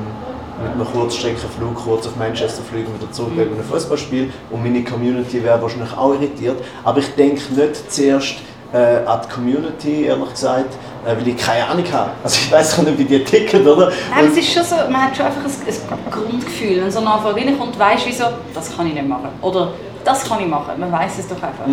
[0.62, 4.84] mit einem Kurzstreckenflug kurz auf Manchester fliegen und wieder zurück wegen einem Fußballspiel und meine
[4.84, 8.36] Community wäre wahrscheinlich auch irritiert, aber ich denke nicht zuerst
[8.74, 10.74] äh, an die Community, ehrlich gesagt,
[11.06, 12.12] äh, weil ich keine Ahnung habe.
[12.24, 13.92] Also ich weiß nicht, wie die ticken, oder?
[14.10, 17.00] Nein, Und- es ist schon so, man hat schon einfach ein, ein Grundgefühl, wenn so
[17.00, 19.30] eine Anfrage reinkommt und weißt, wieso, das kann ich nicht machen.
[19.42, 19.72] Oder
[20.04, 21.66] das kann ich machen, man weiß es doch einfach.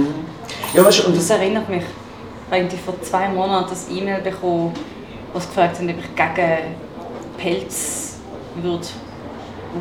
[0.75, 4.21] ja, weißt du, und Das erinnert mich, ich habe irgendwie vor zwei Monaten ein E-Mail
[4.21, 4.73] bekommen,
[5.35, 6.75] sie gefragt haben, ob ich gegen
[7.39, 8.14] Pelz
[8.63, 8.87] würde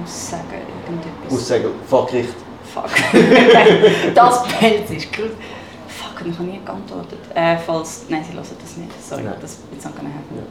[0.03, 1.33] aussagen, irgendetwas.
[1.33, 2.35] Aussagen vor Gericht.
[2.73, 2.89] Fuck.
[4.15, 5.31] das Pelz ist gut.
[5.87, 7.19] Fuck, ich habe nie geantwortet.
[7.35, 9.07] Äh, falls, nein, sie hören das nicht.
[9.07, 9.35] Sorry, Nein.
[9.39, 10.43] das it's not gonna happen.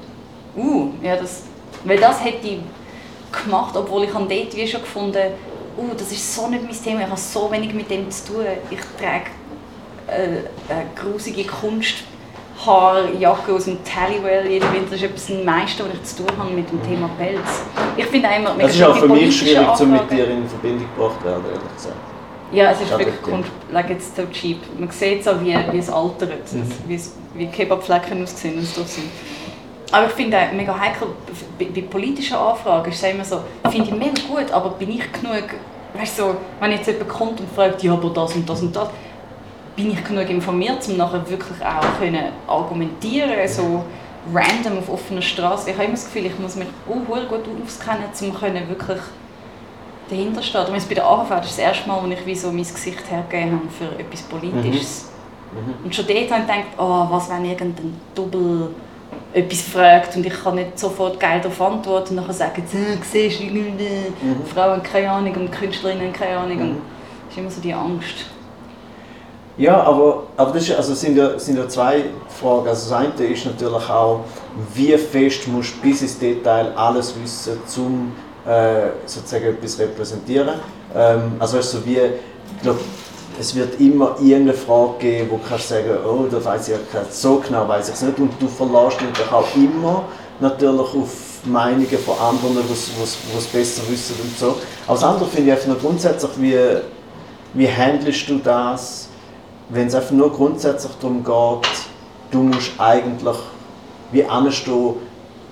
[0.55, 1.43] Uh, ja, das,
[1.85, 2.61] weil das hätte ich
[3.33, 5.33] gemacht, obwohl ich an dort wie schon gefunden,
[5.77, 8.45] uh, das ist so nicht mein Thema, ich habe so wenig mit dem zu tun.
[8.70, 9.31] Ich trage
[10.07, 11.45] äh, eine grusige
[12.65, 14.91] Kunsthaarjacke aus dem Tallywell jeden Winter.
[14.93, 17.41] Das ist etwas das meiste, was ich zu tun habe mit dem Thema Pelz.
[17.97, 20.87] Ich finde auch immer, Es ist auch für mich schwierig, so mit dir in Verbindung
[20.97, 21.95] gebracht werden, ehrlich gesagt.
[22.53, 24.59] ja, es ist Schade, wirklich like it's so cheap.
[24.79, 26.71] Man sieht so, wie, wie es altert, Mhm.
[26.87, 29.11] wie, es, wie Kebabflecken aussehen, es drauf sind.
[29.91, 31.09] Aber ich finde auch mega heikel,
[31.59, 33.41] bei, bei politischen Anfragen ist es immer so,
[33.71, 35.45] finde ich mega gut, aber bin ich genug,
[35.95, 38.75] weißt du, so, wenn jetzt jemand kommt und fragt, ja, aber das und das und
[38.75, 38.89] das,
[39.77, 43.85] bin ich genug informiert, um nachher wirklich auch können argumentieren so
[44.33, 45.70] random auf offener Straße.
[45.70, 49.01] Ich habe immer das Gefühl, ich muss mich auch gut auskennen, um können wirklich
[50.09, 50.66] dahinter stehen.
[50.66, 53.11] Und bei der AHV das ist das erste Mal, wo ich wie so mein Gesicht
[53.11, 55.11] hergegeben habe für etwas Politisches.
[55.53, 55.59] Mhm.
[55.59, 55.85] Mhm.
[55.85, 58.68] Und schon dort habe ich gedacht, oh, was wenn irgendein Double
[59.35, 62.97] etwas fragt und ich kann nicht sofort geil darauf antworten und dann sagen sie, äh,
[63.03, 64.47] siehst du, mhm.
[64.53, 66.59] Frauen keine Ahnung und Künstlerinnen keine Ahnung.
[66.59, 66.77] Mhm.
[67.27, 68.27] Das ist immer so die Angst.
[69.63, 72.07] Ja, aber, aber das ist, also sind, ja, sind ja zwei
[72.41, 72.67] Fragen.
[72.67, 74.25] Also das eine ist natürlich auch,
[74.75, 78.11] wie fest musst du bis ins Detail alles wissen, um
[78.45, 80.55] äh, sozusagen etwas repräsentieren.
[80.97, 82.81] Ähm, also weißt wie, ich glaube,
[83.39, 87.37] es wird immer irgendeine Frage geben, wo du sagen, oh, da weiß ich ja so
[87.37, 88.19] genau weiß ich es nicht.
[88.19, 90.07] Und du verlässt dich auch immer
[90.41, 94.57] natürlich auf Meinungen von anderen, die es besser wissen und so.
[94.89, 96.59] Aber das andere finde ich einfach nur grundsätzlich, wie,
[97.55, 99.09] wie handelst du das,
[99.73, 101.70] wenn es einfach nur grundsätzlich darum geht,
[102.31, 103.37] du musst eigentlich
[104.12, 104.95] wie anstehen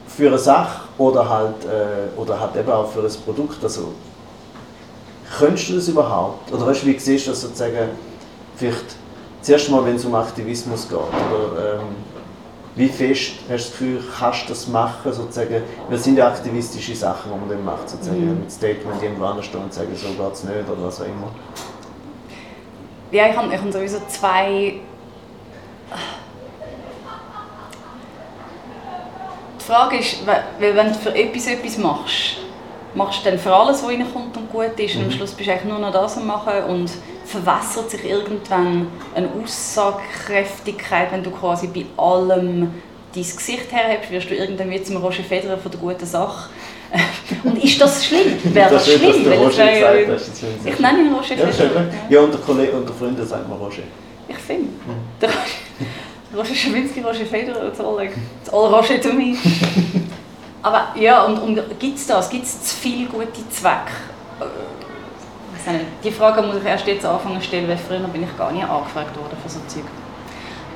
[0.06, 3.62] für eine Sache oder halt, äh, oder halt eben auch für ein Produkt.
[3.62, 3.92] Also,
[5.38, 6.52] könntest du das überhaupt?
[6.52, 7.90] Oder weißt, wie siehst du das sozusagen,
[8.56, 8.96] vielleicht
[9.40, 10.98] zuerst mal, wenn es um Aktivismus geht?
[10.98, 11.86] Oder, ähm,
[12.76, 15.12] wie fest hast du das Gefühl, kannst du das machen?
[15.12, 17.88] Sozusagen, was sind ja aktivistische Sachen, die man dann macht?
[17.88, 18.40] Sozusagen, mhm.
[18.40, 21.30] Mit Statement irgendwo anstehen und sagen, so geht es nicht oder was auch immer.
[23.10, 24.74] Ja, ich habe, ich habe sowieso zwei.
[29.58, 30.18] Die Frage ist,
[30.58, 32.36] wenn du für etwas etwas machst,
[32.94, 35.12] machst du dann für alles, was reinkommt und gut ist und am mhm.
[35.12, 36.90] Schluss bist du eigentlich nur noch das am machen und
[37.24, 42.74] verwässert sich irgendwann eine Aussagekräftigkeit, wenn du quasi bei allem
[43.14, 46.50] dein Gesicht herhebst, wirst du irgendwann wie zum Roger Federer von der guten Sache.
[47.44, 48.36] und ist das schlimm?
[48.42, 49.24] Wäre das, das schlimm?
[49.26, 50.30] Weil das wäre, gesagt,
[50.64, 51.36] ich nenne ihn Roger.
[52.08, 53.82] Ja, und der Kollege und der Freunde sagt man Roger.
[54.28, 54.68] Ich finde.
[54.68, 56.36] Mhm.
[56.36, 59.36] Roger Schawinski, Roger Federer, it's all, like, it's all Roger to me.
[60.62, 62.28] Aber ja, und, und gibt es das?
[62.28, 63.90] Gibt es zu viele gute Zwecke?
[64.40, 68.52] Äh, Die Frage muss ich erst jetzt anfangen zu stellen, weil früher bin ich gar
[68.52, 69.84] nicht angefragt worden für so Zeug.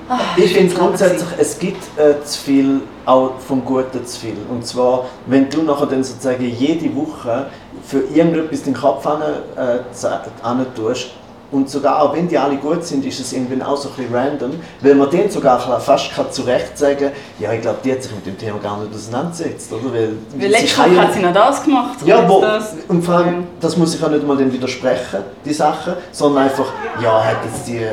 [0.09, 4.37] Ah, ich finde grundsätzlich, es gibt äh, zu viel, auch vom Guten zu viel.
[4.51, 7.47] Und zwar, wenn du nachher dann sozusagen jede Woche
[7.87, 9.23] für irgendetwas den Kopf an,
[9.57, 11.11] äh, tust,
[11.55, 14.15] und sogar auch wenn die alle gut sind, ist es irgendwie auch so ein bisschen
[14.15, 14.51] random,
[14.81, 18.13] weil man denen sogar fast kann zu Recht sagen ja, ich glaube, die hat sich
[18.13, 19.73] mit dem Thema gar nicht auseinandergesetzt.
[19.73, 19.93] Oder?
[19.93, 21.99] Weil, weil letztes Mal hat sie noch das gemacht.
[22.05, 22.75] Ja, wo, das.
[22.89, 26.67] und vor allem, das muss ich auch nicht mal dann widersprechen, die Sachen, sondern einfach,
[27.01, 27.87] ja, hat jetzt die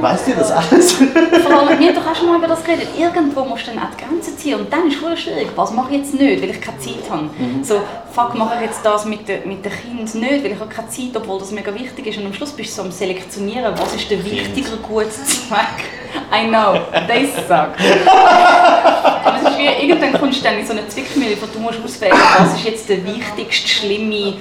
[0.00, 0.92] Weißt du das alles?
[0.92, 2.88] Vor allem, wir doch auch schon mal über das geredet.
[2.98, 4.60] Irgendwo musst du dann auch die Grenze ziehen.
[4.60, 5.48] Und dann ist es schwierig.
[5.56, 7.22] Was mache ich jetzt nicht, weil ich keine Zeit habe?
[7.38, 7.64] Mhm.
[7.64, 7.80] So,
[8.12, 11.16] fuck, mache ich jetzt das mit den mit Kindern nicht, weil ich habe keine Zeit,
[11.16, 12.18] obwohl das mega wichtig ist.
[12.18, 15.84] Und am Schluss bist du so am Selektionieren, was ist der wichtigere gute Zweck.
[16.32, 17.80] I know, das sagt.
[17.80, 21.78] Aber es ist wie, irgendwann kommst du dann in so eine Zwickmühle, wo du musst
[21.82, 24.34] auswählen, was ist jetzt der wichtigste, schlimme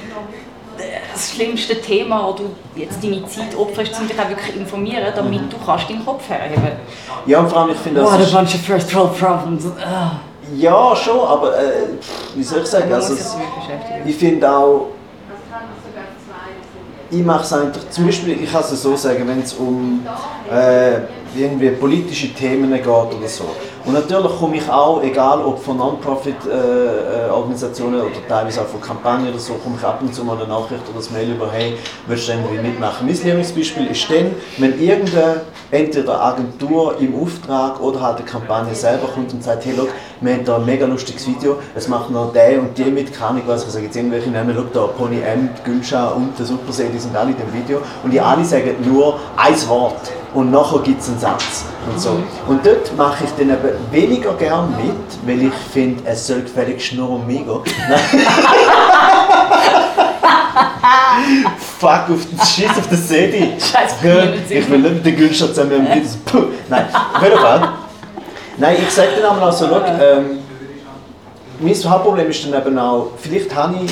[1.13, 2.43] das schlimmste Thema, wo du
[2.75, 5.49] jetzt deine Zeit opferst, um dich auch wirklich informieren, damit mhm.
[5.49, 6.71] du kannst deinen Kopf herheben
[7.25, 8.11] Ja, und vor allem, ich finde das...
[8.11, 9.65] What a bunch of first world problems.
[10.55, 11.71] Ja, schon, aber äh,
[12.35, 13.15] wie soll ich sagen, also,
[14.05, 14.87] ich finde auch,
[17.09, 20.05] ich mache es eigentlich, zum Beispiel, ich kann es so sagen, wenn es um
[20.51, 20.95] äh,
[21.35, 23.45] irgendwie politische Themen geht oder so.
[23.85, 29.27] Und natürlich komme ich auch, egal ob von Non-Profit-Organisationen äh, oder teilweise auch von Kampagnen
[29.29, 31.73] oder so, komme ich ab und zu mal eine Nachricht oder das Mail über, hey,
[32.07, 33.05] willst du irgendwie mitmachen?
[33.05, 39.07] Mein Lieblingsbeispiel ist dann, wenn irgendeine, entweder Agentur im Auftrag oder halt eine Kampagne selber
[39.07, 39.89] kommt und sagt, hey, look,
[40.21, 43.37] wir haben da ein mega lustiges Video, es macht noch der und die mit, kann
[43.37, 46.87] ich was, ich sage jetzt irgendwelche Namen, schau da, Pony M, Gülscha und der Supersee,
[46.93, 50.79] die sind alle in dem Video und die alle sagen nur ein Wort und nachher
[50.79, 52.17] gibt es einen Satz und so.
[52.47, 56.93] Und dort mache ich dann eben weniger gern mit, weil ich finde, es soll gefälligst
[56.93, 57.63] nur um mich gehen.
[61.79, 63.53] Fuck, auf den Schiss auf den Sedi.
[63.59, 63.95] Scheiße,
[64.49, 66.03] ich will nicht mit den Gülscha zusammen mit
[66.69, 67.69] Nein, auf jeden Fall.
[68.57, 70.39] Nein, ich sage dann einmal so, schau, ähm,
[71.59, 73.91] mein Hauptproblem ist dann eben auch, vielleicht habe ich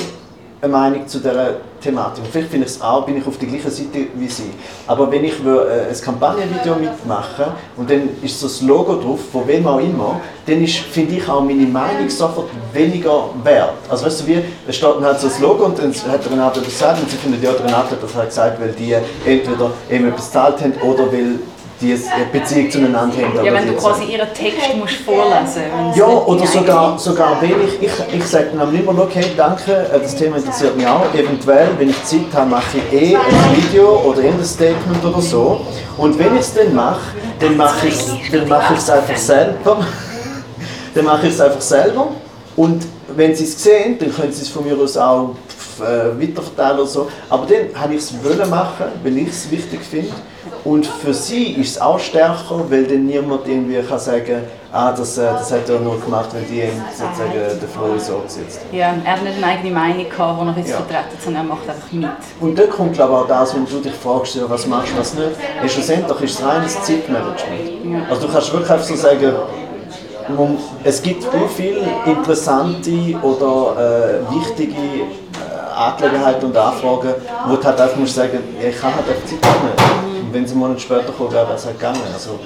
[0.62, 2.22] eine Meinung zu dieser Thematik.
[2.30, 4.52] Vielleicht finde ich es auch, bin ich auf der gleichen Seite wie Sie.
[4.86, 9.48] Aber wenn ich äh, ein Kampagnenvideo mitmache und dann ist so das Logo drauf, von
[9.48, 13.72] wem auch immer, dann finde ich auch meine Meinung sofort weniger wert.
[13.88, 14.38] Also weißt du, wie,
[14.68, 17.16] es steht dann halt so das Logo und dann hat Renate das gesagt und sie
[17.16, 18.92] findet, ja, Renate hat das halt gesagt, weil die
[19.26, 21.40] entweder eben etwas gezahlt haben oder weil
[21.82, 23.44] die eine Beziehung zueinander haben.
[23.44, 25.98] Ja, wenn du quasi ihren Text musst vorlesen musst.
[25.98, 30.14] Ja, oder sogar, sogar wenn ich, ich, ich sage dann immer, okay, danke, äh, das
[30.14, 31.12] Thema interessiert mich auch.
[31.12, 35.60] Eventuell, wenn ich Zeit habe, mache ich eh ein Video oder ein Statement oder so.
[35.98, 37.00] Und wenn ich es dann mache,
[37.40, 39.86] dann mache ich es dann mache einfach selber.
[40.94, 42.08] dann mache ich es einfach selber.
[42.54, 42.84] Und
[43.16, 45.34] wenn sie es sehen, dann können sie es von mir aus auch
[45.80, 47.08] äh, weiterverteilen oder so.
[47.28, 50.12] Aber dann habe ich es wollen machen, weil ich es wichtig finde.
[50.64, 55.18] Und für sie ist es auch stärker, weil dann niemand irgendwie kann sagen, ah, das,
[55.18, 58.76] äh, das hat er nur gemacht, weil die sozusagen den Flow so gesetzt haben.
[58.78, 60.76] Ja, er hat nicht eine eigene Meinung gehabt, die er jetzt Ja.
[60.76, 62.08] vertreten hat, sondern er macht einfach mit.
[62.40, 64.98] Und dort kommt glaube ich auch das, wenn du dich fragst, ja, was machst du,
[65.00, 65.30] was nicht.
[65.62, 68.08] Ja, schlussendlich ist es reines Zeitmanagement.
[68.08, 69.32] Also du kannst wirklich einfach so sagen,
[70.84, 77.14] es gibt so viele interessante oder äh, wichtige äh, Angelegenheiten und Anfragen,
[77.46, 80.01] wo du halt einfach musst sagen, ja, ich kann halt einfach Zeit nicht.
[80.32, 82.00] Und wenn sie einen Monat später kommen, wäre das halt gegangen.
[82.14, 82.40] Also,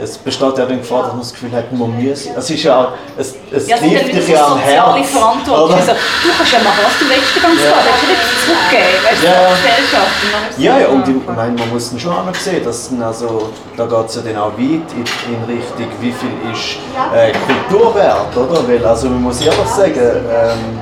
[0.00, 2.26] es besteht ja dann Gefahr, dass man das Gefühl hat, man muss.
[2.26, 5.08] Es ist ja auch, es, es Ja, es trifft dich ja am Herz.
[5.10, 5.76] Verantwortung.
[5.78, 7.70] Also, du kannst ja machen, was du willst den ganzen Ja.
[7.70, 7.84] Tag.
[7.86, 9.04] Willst du nicht zurückgeben?
[9.04, 10.12] Weißt du, Ja, zur Gesellschaft.
[10.50, 13.50] Es Ja, ja, und ich meine, man muss dann schon auch noch sehen, dass also,
[13.76, 16.78] da geht es ja dann auch weit in, in Richtung, wie viel ist
[17.14, 18.66] äh, Kulturwert, oder?
[18.66, 20.80] Weil, also man muss ehrlich sagen, ähm,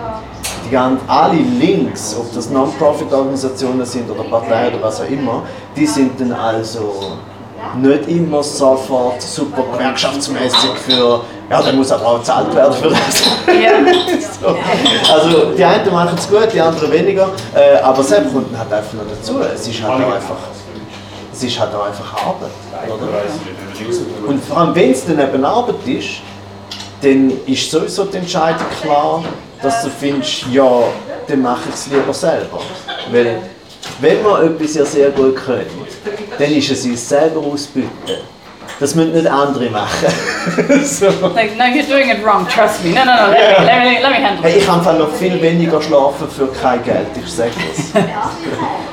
[0.67, 5.43] die ganzen, alle Links, ob das Non-Profit-Organisationen sind oder Parteien oder was auch immer,
[5.77, 7.13] die sind dann also
[7.77, 13.23] nicht immer sofort super gewerkschaftsmäßig für, ja, da muss aber auch gezahlt werden für das.
[14.39, 14.49] So.
[15.13, 18.93] Also die einen machen es gut, die anderen weniger, äh, aber selbst kommt halt einfach
[18.93, 19.41] noch dazu.
[19.41, 20.37] Es ist halt auch einfach,
[21.33, 22.51] es ist halt auch einfach Arbeit.
[22.87, 24.29] Oder?
[24.29, 26.21] Und vor allem, wenn es dann eben Arbeit ist,
[27.01, 29.25] dann ist sowieso die Entscheidung klar,
[29.63, 30.85] dass du findest, ja,
[31.27, 32.61] dann mache ich es lieber selber.
[33.11, 33.43] Weil,
[34.01, 35.87] wenn man etwas ja sehr gut können,
[36.39, 37.91] dann ist es uns selber ausbüten.
[38.79, 40.07] Das müssen nicht andere machen.
[40.85, 41.07] so.
[41.35, 42.91] Like, no, you're doing it wrong, trust me.
[42.91, 44.59] No, no, no, let me, let me, let me handle Hey, it.
[44.59, 48.03] ich kann einfach noch viel weniger schlafen für kein Geld, ich sage das.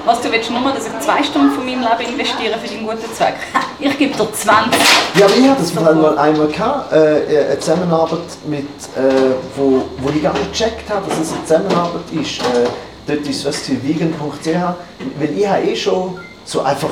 [0.05, 3.13] Was, du willst nur, dass ich zwei Stunden von meinem Leben investiere für deinen guten
[3.13, 3.35] Zweck?
[3.79, 4.79] Ich gebe dir 20.
[5.15, 10.09] Ja, aber ich hatte das mal einmal gehabt, äh, eine Zusammenarbeit mit, äh, wo, wo
[10.09, 12.39] ich gar nicht gecheckt habe, dass es eine Zusammenarbeit ist.
[12.39, 12.67] Äh,
[13.07, 14.47] dort ist es vegan.ch,
[15.19, 16.89] weil ich habe eh schon so einfach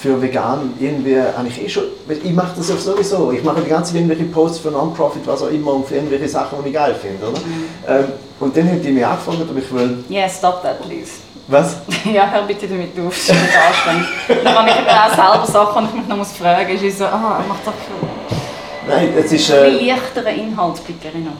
[0.00, 3.68] für vegan irgendwie, habe ich eh schon, ich mache das ja sowieso, ich mache die
[3.68, 6.74] ganze Zeit irgendwelche Posts für Non-Profit, was auch immer, und für irgendwelche Sachen, die ich
[6.74, 7.40] geil finde, oder?
[7.86, 8.04] Ähm,
[8.40, 11.10] und dann hat die mich angefragt, ob ich will, Yeah, stop that, please.
[11.48, 11.76] was?
[12.12, 14.06] Ja, hör bitte damit auf, das ist nicht anstrengend.
[14.44, 17.04] Dann kann ich eben auch selber Sachen, die ich mich noch muss fragen ist so,
[17.04, 17.72] ah, mach doch
[18.88, 19.50] Nein, es ist...
[19.50, 21.30] Äh, leichteren Inhalt, bitte, Rino.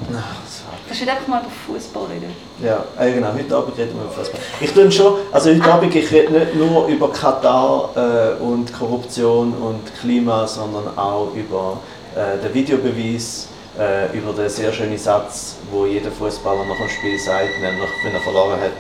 [0.91, 2.35] Kannst nicht einfach mal über Fußball reden?
[2.61, 3.33] Ja, äh, genau.
[3.33, 4.41] Heute Abend reden wir über Fußball.
[4.61, 9.53] Ich tue schon, also heute Abend, ich rede nicht nur über Katar äh, und Korruption
[9.55, 11.79] und Klima, sondern auch über
[12.17, 13.47] äh, den Videobeweis,
[13.79, 18.13] äh, über den sehr schönen Satz, wo jeder Fußballer nach dem Spiel sagt, nämlich wenn
[18.15, 18.73] er verloren hat,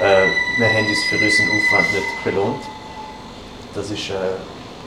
[0.00, 0.26] äh,
[0.60, 2.62] wir haben uns für unseren Aufwand nicht belohnt.
[3.74, 4.12] Das ist, äh,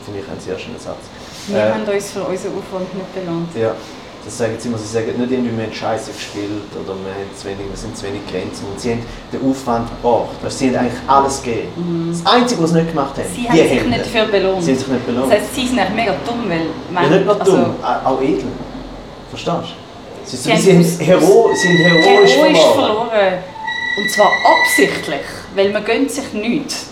[0.06, 1.04] finde ich, ein sehr schöner Satz.
[1.48, 3.50] Wir Äh, haben uns für unseren Aufwand nicht belohnt.
[3.58, 3.76] ja,
[4.24, 4.78] das sagen sie immer.
[4.78, 7.96] Sie sagen nicht irgendwie, wir haben Scheiße gespielt oder wir, haben zu wenig, wir sind
[7.98, 8.66] zu wenig Grenzen.
[8.72, 9.04] Und sie haben
[9.34, 10.30] den Aufwand gebracht.
[10.50, 12.10] Sie haben eigentlich alles gegeben.
[12.24, 13.36] Das Einzige, was sie nicht gemacht haben, Mhm.
[13.36, 14.64] Sie haben sich haben nicht dafür belohnt.
[14.64, 15.32] Sie haben sich nicht belohnt.
[15.32, 17.04] Das heißt, sie sind eigentlich mega dumm, weil...
[17.04, 18.46] ja, nicht nur also, dumm, au- auch edel.
[19.30, 19.64] Verstehst du?
[20.24, 23.10] Sie, Sie haben es- hero, haben heroisch Heroisch verloren.
[23.10, 23.34] verloren.
[23.98, 25.22] Und zwar absichtlich,
[25.56, 26.88] weil man gönnt sich nichts.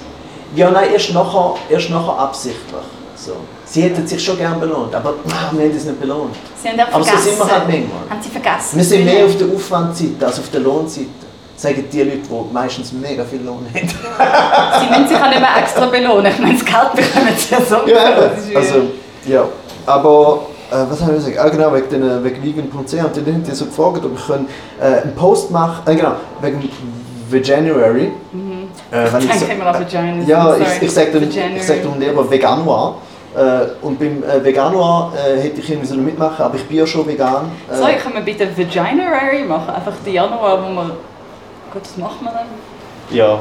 [0.56, 2.82] Ja, nein, erst nachher, erst nachher absichtlich.
[3.26, 3.34] So.
[3.66, 6.36] Sie hätten sich schon gern belohnt, aber ah, wir haben es nicht belohnt.
[6.62, 7.30] Sie haben einfach Aber so vergessen.
[7.38, 8.10] sind wir halt manchmal.
[8.10, 8.78] Haben sie vergessen.
[8.78, 11.08] Wir sind mehr auf der Aufwandseite als auf der Lohnseite.
[11.58, 13.90] Sagen die Leute, die meistens mega viel Lohn haben.
[14.80, 16.32] Sie müssen sich auch nicht mehr extra belohnen.
[16.32, 17.76] Ich meine, das Geld bekommen sie ja so.
[17.86, 18.82] Ja, also,
[19.26, 19.44] ja.
[19.86, 21.38] Aber, äh, was haben wir gesagt?
[21.38, 22.94] Ah, genau, wegen, den, wegen vegan.ch.
[23.02, 24.48] Haben die so gefragt, ob ich können,
[24.80, 26.70] äh, einen Post machen äh, genau, wegen
[27.30, 28.04] Veganuary.
[28.92, 30.28] Äh, wenn Ich so- Vaginas.
[30.28, 32.96] Ja, ich, ich sage dann, ich sag dann lieber Veganuar.
[33.40, 36.86] Äh, und beim äh, Veganuar äh, hätte ich irgendwie so mitmachen, aber ich bin ja
[36.86, 37.50] schon vegan.
[37.72, 39.70] Äh, So, können wir bitte Vaginary machen?
[39.70, 40.90] Einfach die Januar, wo man...
[41.72, 42.48] Gut, was macht man dann?
[43.16, 43.40] Ja.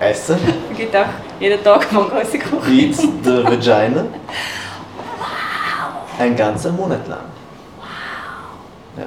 [0.00, 0.36] Essen.
[0.70, 1.06] Es gibt auch
[1.40, 2.78] jeden Tag mal große Kuchen.
[2.78, 4.04] Eat the Vagina.
[6.18, 7.24] Ein ganzer Monat lang.
[8.98, 9.04] Ja.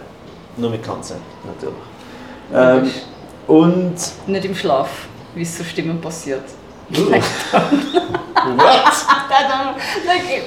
[0.58, 1.76] Nur mit Consent, natürlich.
[2.52, 2.91] Ähm,
[3.46, 3.96] und.
[4.26, 4.89] Nicht im Schlaf,
[5.36, 6.46] wie es so Stimmen passiert.
[6.90, 7.22] What?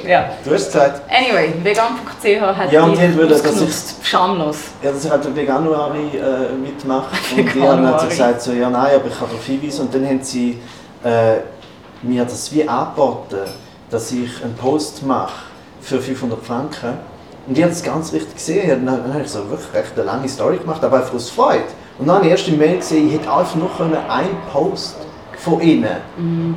[0.07, 0.31] ja.
[0.45, 1.01] Du hast Zeit.
[1.11, 3.97] Anyway, vegan.ch hat Ja, und die die wollen, dass ausgenutzt.
[4.03, 4.59] Schamlos.
[4.83, 7.11] Ja, dass ich halt den Veganuari äh, mitmache.
[7.37, 9.81] Und die haben halt so gesagt, so, ja nein, aber ich kann darauf hinweisen.
[9.83, 10.61] Und dann haben sie
[11.05, 11.39] äh,
[12.03, 13.41] mir das wie angeboten,
[13.91, 15.33] dass ich einen Post mache
[15.81, 16.99] für 500 Franken.
[17.47, 18.87] Und ich habe das ganz richtig gesehen.
[18.87, 21.65] Dann, dann habe ich so wirklich recht eine lange Story gemacht, aber einfach aus Freude.
[21.99, 23.71] Und dann habe ich erst im Mail gesehen, ich hätte einfach nur
[24.09, 24.97] einen Post
[25.39, 26.55] von ihnen Mhm.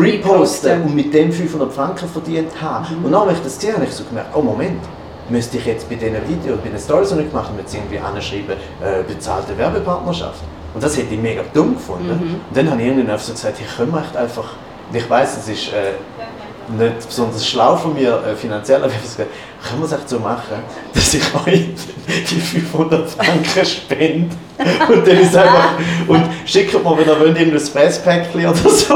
[0.00, 2.86] reposten und mit dem 500 Franken verdient haben.
[3.04, 4.80] Und dann habe ich das gesehen, habe ich so gemerkt, oh Moment,
[5.28, 7.98] müsste ich jetzt bei diesen Videos, bei den Stories, die ich gemacht habe, jetzt irgendwie
[7.98, 10.40] anschreiben, äh, bezahlte Werbepartnerschaft.
[10.74, 12.10] Und das hätte ich mega dumm gefunden.
[12.10, 14.44] Und dann habe ich irgendwann so gesagt, ich wir echt einfach,
[14.92, 15.92] ich weiß, es ist äh,
[16.68, 19.30] nicht besonders schlau von mir äh, finanziell, aber ich habe gesagt,
[19.68, 20.62] können wir es echt so machen,
[20.94, 21.64] dass ich euch
[22.30, 24.36] die 500 Franken spende
[24.88, 25.70] und dann ist einfach,
[26.06, 28.94] und schickt mir, wenn ihr wollt, irgendein Fresspäckchen oder so.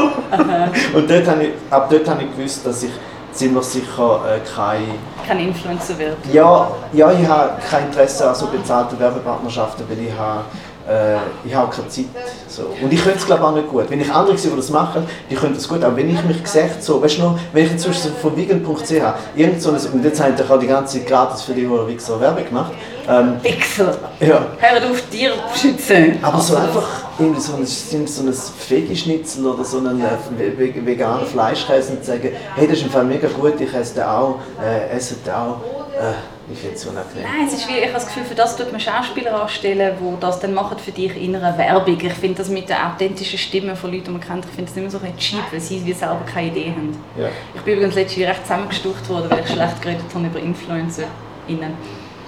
[0.94, 2.90] Und dort habe ich, ab dort habe ich gewusst, dass ich
[3.32, 4.82] ziemlich sicher äh, kein
[5.26, 6.16] Kein Influencer wird.
[6.32, 10.44] ja, ja, ich habe kein Interesse an so bezahlten Werbepartnerschaften, weil ich habe,
[10.88, 11.16] äh,
[11.46, 12.04] ich habe keine Zeit.
[12.48, 12.62] So.
[12.82, 13.88] Und ich könnte es glaube auch nicht gut.
[13.88, 15.82] Wenn ich andere sehe, die das machen, die können das gut.
[15.84, 18.90] Aber wenn ich mich gesagt so, weißt du noch, wenn ich inzwischen von vegan.ch,
[19.36, 22.20] irgend so ein, und jetzt haben ich auch die ganze Zeit gratis für die Wichser
[22.20, 22.72] Werbung gemacht.
[23.08, 23.96] Ähm, Wichser!
[24.20, 24.46] ja.
[24.58, 26.18] Hört auf, Tiere zu schützen!
[26.22, 26.86] Aber so einfach
[27.18, 28.34] irgendwie so ein, so ein
[28.68, 30.08] Veggie-Schnitzel oder so einen äh,
[30.56, 34.04] ve- veganen Fleischkäse und sagen, hey, das ist im Fall mega gut, ich esse den
[34.04, 35.56] auch, äh, esse den auch.
[35.98, 36.12] Äh,
[36.52, 37.24] ich finde es unangenehm.
[37.24, 40.20] Nein, es ist wie, ich habe das Gefühl, für das tut man Schauspieler anstellen, die
[40.20, 41.98] das dann machen für dich in einer Werbung.
[42.00, 44.76] Ich finde das mit der authentischen Stimme von Leuten, die man kennt, ich finde das
[44.76, 46.96] immer so ein cheap, weil sie wie selber keine Idee haben.
[47.16, 47.28] Ja.
[47.54, 51.74] Ich bin übrigens letztens recht zusammengestucht worden, weil ich schlecht geredet habe über InfluencerInnen.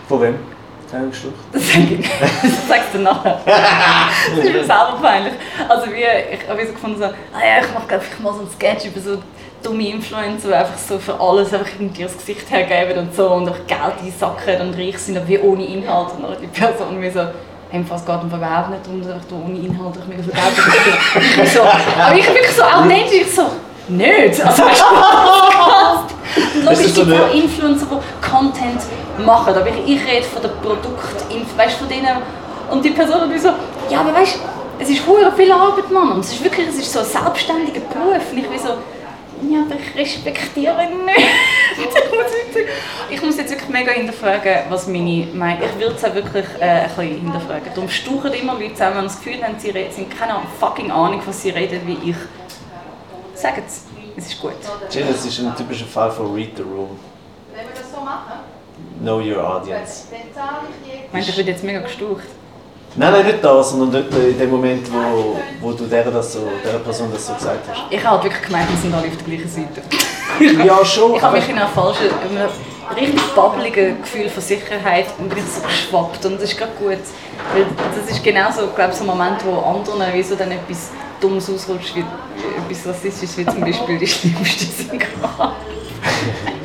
[0.09, 0.35] Von wem?
[1.09, 1.37] Geschlucht.
[1.53, 2.11] Das sage ich
[2.43, 3.41] das sagst du nachher.
[3.47, 5.33] Das ist mir selber peinlich.
[5.67, 6.05] Also wie,
[6.35, 9.01] ich habe so gefunden, so, ah ja, ich mache einfach mal so einen Sketch über
[9.01, 9.23] so
[9.63, 13.49] dumme Influencer, die einfach so für alles einfach irgendwie das Gesicht hergeben und so und
[13.49, 16.09] auch Geld einsacken und reich sind, aber wie ohne Inhalt.
[16.17, 17.27] Und dann die Person mir so, es
[17.71, 17.83] geht
[18.15, 21.45] einfach überhaupt nicht dass du ohne Inhalt einfach mega viel Geld.
[21.45, 23.43] Ich so, aber ich bin wirklich so authentisch, ich so,
[23.89, 24.45] nicht.
[24.47, 28.81] Also, weißt du, Logisch Es so gibt eine- auch Influencer, die Content
[29.25, 32.09] machen, aber ich, ich rede von den Produkten, weißt du, von denen.
[32.71, 33.49] Und die Person hat so,
[33.91, 34.39] ja, aber weißt du,
[34.79, 36.13] es ist viel Arbeit, Mann.
[36.13, 38.23] Und es ist wirklich, es ist so ein selbstständiger Beruf.
[38.33, 38.71] Und ich bin so,
[39.51, 41.19] ja, aber ich respektiere ihn nicht.
[41.79, 42.71] ich, muss jetzt,
[43.11, 46.65] ich muss jetzt wirklich mega hinterfragen, was meine Meinung Ich würde es auch wirklich äh,
[46.65, 47.73] ein bisschen hinterfragen.
[47.75, 51.21] Darum stauchen immer Leute zusammen und das Gefühl haben, sie reden, sind keine fucking Ahnung,
[51.25, 52.17] was sie reden, wie ich.
[53.35, 53.85] Sagen es,
[54.17, 54.53] es ist gut.
[54.91, 56.99] Jill, das ist ein typischer Fall von Read the Room.
[57.55, 58.41] Wenn wir das so machen,
[59.01, 60.05] Know your audience.
[60.13, 62.25] ich Ich meine, ich bin jetzt mega gestaucht.
[62.95, 66.47] Nein, nein, nicht da, sondern dort in dem Moment, wo, wo du der, das so,
[66.63, 67.81] der Person das so gesagt hast.
[67.91, 69.83] Ich habe wirklich gemeint, wir sind alle auf der gleichen Seite.
[70.67, 71.15] Ja, schon.
[71.15, 72.49] Ich habe mich in einer falschen, in einem
[72.97, 76.99] richtig babbeligen Gefühl von Sicherheit und bin so geschwappt und das ist gerade gut.
[77.53, 77.67] Weil
[77.97, 80.91] das ist genau so, glaube ich, so ein Moment, wo anderen wie so dann etwas
[81.21, 85.53] Dummes ausrutscht, wie etwas Rassistisches, wie zum Beispiel die schlimmste Synchron.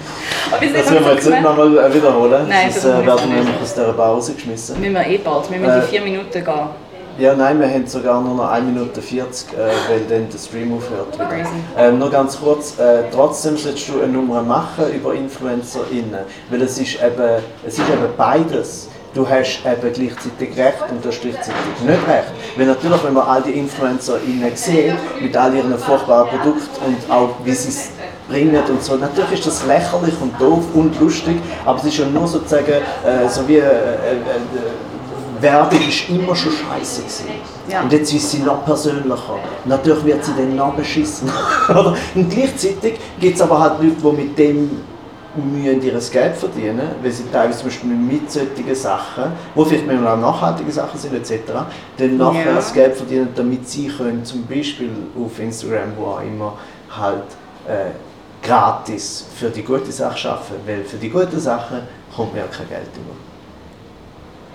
[0.51, 3.93] Das müssen wir jetzt nicht nochmal wiederholen, Nein, sonst äh, werden wir nämlich aus dieser
[3.93, 4.79] Bar rausgeschmissen.
[4.79, 6.87] müssen wir eh bald, wir müssen Äh, die vier Minuten gehen.
[7.19, 9.55] Ja, nein, wir haben sogar nur noch 1 Minute 40, äh,
[9.89, 11.17] weil dann der Stream aufhört.
[11.77, 16.19] Ähm, nur ganz kurz, äh, trotzdem solltest du eine Nummer machen über InfluencerInnen,
[16.51, 18.89] weil es ist eben, es ist eben beides.
[19.15, 22.31] Du hast eben gleichzeitig Recht und du hast gleichzeitig nicht Recht.
[22.55, 27.29] Weil natürlich, wenn man all die InfluencerInnen sieht, mit all ihren furchtbaren Produkten und auch
[27.43, 27.89] wie sie es
[28.27, 32.05] bringen und so, natürlich ist das lächerlich und doof und lustig, aber es ist ja
[32.05, 37.25] nur sozusagen äh, so wie äh, äh, Werbung ist immer schon scheiße gewesen.
[37.69, 37.81] Ja.
[37.81, 39.37] Und jetzt ist sie noch persönlicher.
[39.65, 41.29] Natürlich wird sie dann noch beschissen.
[42.15, 44.69] Und gleichzeitig gibt es aber halt Leute, die mit dem
[45.35, 50.13] müssen ihr Geld verdienen, weil sie teilweise zum Beispiel mit solchen Sachen, wo vielleicht manchmal
[50.13, 51.53] auch nachhaltige Sachen sind etc.,
[51.97, 52.55] dann nachher Ja.
[52.55, 56.53] das Geld verdienen, damit sie können zum Beispiel auf Instagram, wo auch immer,
[56.89, 57.23] halt
[57.67, 57.91] äh,
[58.41, 61.81] gratis für die gute Sache arbeiten, weil für die guten Sachen
[62.15, 63.15] kommt mir ja kein Geld über.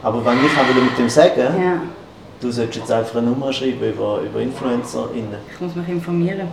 [0.03, 1.81] Aber wenn ich will mit dem sagen, Ja,
[2.43, 5.37] Du solltest jetzt einfach eine Nummer schreiben über, über InfluencerInnen.
[5.55, 6.49] ich muss mich informieren.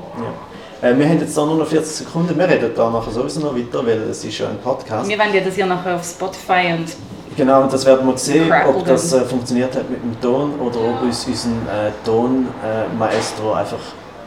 [0.82, 0.88] Ja.
[0.88, 2.38] Äh, wir haben jetzt da nur noch 40 Sekunden.
[2.38, 5.10] Wir reden da nachher sowieso noch weiter, weil es ist ja ein Podcast.
[5.10, 6.96] Wir wollen ja das ja nachher auf Spotify und
[7.36, 10.78] Genau, und das werden wir sehen, ob das äh, funktioniert hat mit dem Ton oder
[10.80, 13.80] ob uns unser äh, Ton-Maestro einfach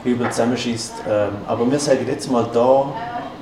[0.05, 0.95] übel zusammenschießt.
[1.09, 2.93] Ähm, aber wir sagen jetzt mal da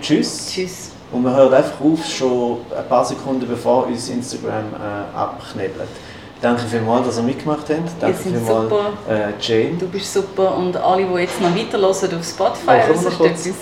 [0.01, 0.51] Tschüss.
[0.53, 0.91] tschüss.
[1.13, 5.89] Und wir hören einfach auf, schon ein paar Sekunden bevor uns Instagram äh, abknebelt.
[6.41, 7.91] Danke vielmals, dass ihr mitgemacht habt.
[8.01, 8.93] Danke sind vielmals, super.
[9.09, 9.77] äh, Jane.
[9.79, 13.21] Du bist super und alle, die jetzt noch weiterhören auf Spotify, Oh, komm das noch
[13.27, 13.55] ist etwas.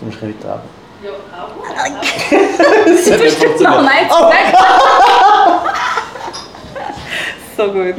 [0.00, 0.62] Du musst weiter runter.
[1.02, 1.50] Ja, auch.
[3.04, 4.32] Du bist jetzt noch nein, Oh.
[7.56, 7.94] so gut.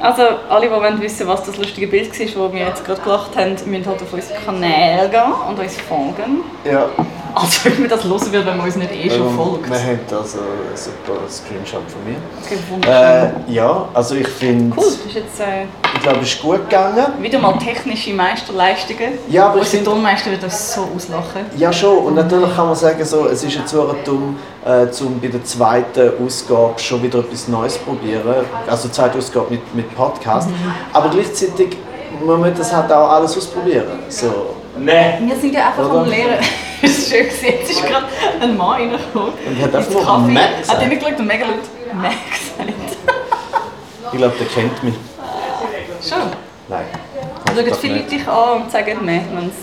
[0.00, 3.50] Also, alle, die wissen was das lustige Bild war, das wir jetzt gerade gelacht haben,
[3.66, 6.42] müssen halt auf unseren Kanal gehen und uns folgen.
[6.64, 6.86] Ja.
[7.34, 9.68] Als ob man das hören will, wenn man uns nicht eh schon folgt.
[9.70, 12.16] Wir haben also einen super Screenshot von mir.
[12.44, 13.48] Okay, wunderschön.
[13.48, 16.68] Äh, ja, also ich finde, Cool, das ist jetzt äh, ich glaube, es ist gut
[16.68, 17.06] gegangen.
[17.20, 19.18] wieder mal technische Meisterleistungen.
[19.28, 21.46] Ja, aber ich Unser finde, Tonmeister wird uns so auslachen.
[21.56, 25.20] ja schon, und natürlich kann man sagen, so, es ist jetzt auch dumm, äh, um
[25.20, 28.44] bei der zweiten Ausgabe schon wieder etwas Neues zu probieren.
[28.68, 30.48] Also zweite Ausgabe mit, mit Podcast.
[30.92, 31.76] Aber gleichzeitig
[32.24, 34.00] muss man das halt auch alles ausprobieren.
[34.08, 34.54] So.
[34.76, 35.26] Nein.
[35.26, 36.00] Wir sind ja einfach Oder?
[36.00, 36.38] am Lehren.
[36.80, 38.06] Es ist schön gesehen, jetzt ist gerade
[38.40, 39.32] ein Mann reingekommen.
[39.32, 40.30] Und hat einfach Kaffee.
[40.30, 40.80] Mac gesagt.
[40.80, 42.96] Hat reingeschaut und mega laut Mac gesagt.
[44.12, 44.94] Ich glaube, der kennt mich.
[46.08, 46.30] Schon.
[46.68, 46.84] Nein.
[47.52, 49.54] Schauen viele dich an und sagen Mac, wenn's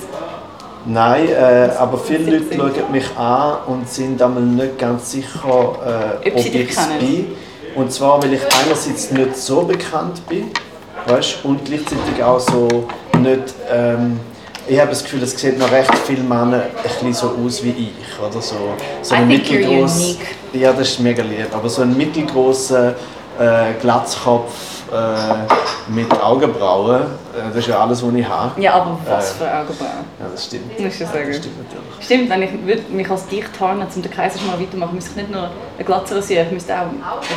[0.88, 6.30] Nein, äh, aber viele Leute schauen mich an und sind einmal nicht ganz sicher, äh,
[6.30, 7.28] Ob ich es bin.
[7.76, 10.52] Und zwar, weil ich einerseits nicht so bekannt bin,
[11.08, 12.88] weißt, und gleichzeitig auch so
[13.20, 13.54] nicht.
[13.72, 14.20] Ähm,
[14.68, 17.70] ich habe das Gefühl, es sieht noch recht viele Männer ein bisschen so aus wie
[17.70, 18.20] ich.
[18.20, 18.56] Oder so,
[19.02, 20.16] so ein mittelgroß-.
[20.54, 21.48] Ja, das ist mega lieb.
[21.54, 22.96] Aber so ein mittelgroßer
[23.40, 24.54] äh, Glatzkopf
[24.92, 27.04] äh, mit Augenbrauen,
[27.48, 28.62] das ist ja alles, was ich habe.
[28.62, 29.34] Ja, aber was Äh.
[29.36, 30.06] für Augenbrauen.
[30.20, 30.80] Ja, das stimmt.
[30.80, 31.28] Musst du sagen.
[31.28, 32.06] Das stimmt natürlich.
[32.06, 35.50] Stimmt, wenn ich mich als dicht tarnen, um den Kaiserschmarrn weitermachen, müsste ich nicht nur
[35.78, 36.86] eine Glatze rasieren, ich müsste auch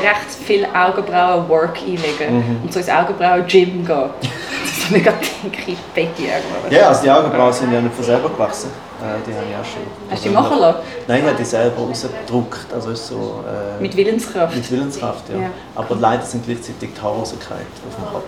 [0.02, 2.60] recht viel Augenbrauen-Work einlegen Mhm.
[2.64, 4.10] und so ins Augenbrauen-Gym gehen.
[4.78, 6.70] Das ist mega dicke, fette Augenbrauen.
[6.72, 8.70] Ja, also die Augenbrauen sind ja nicht von selber gewachsen.
[9.00, 9.82] Äh, die habe ich auch schon.
[10.10, 10.78] Hast du die machen lassen?
[11.06, 12.72] Nein, ich habe die selber rausgedruckt.
[12.72, 14.54] Also ist so, äh, Mit Willenskraft?
[14.54, 15.40] mit Willenskraft, ja.
[15.42, 15.50] Ja.
[15.74, 18.24] Aber leider sind gleichzeitig die Haarlosigkeit auf dem Kopf.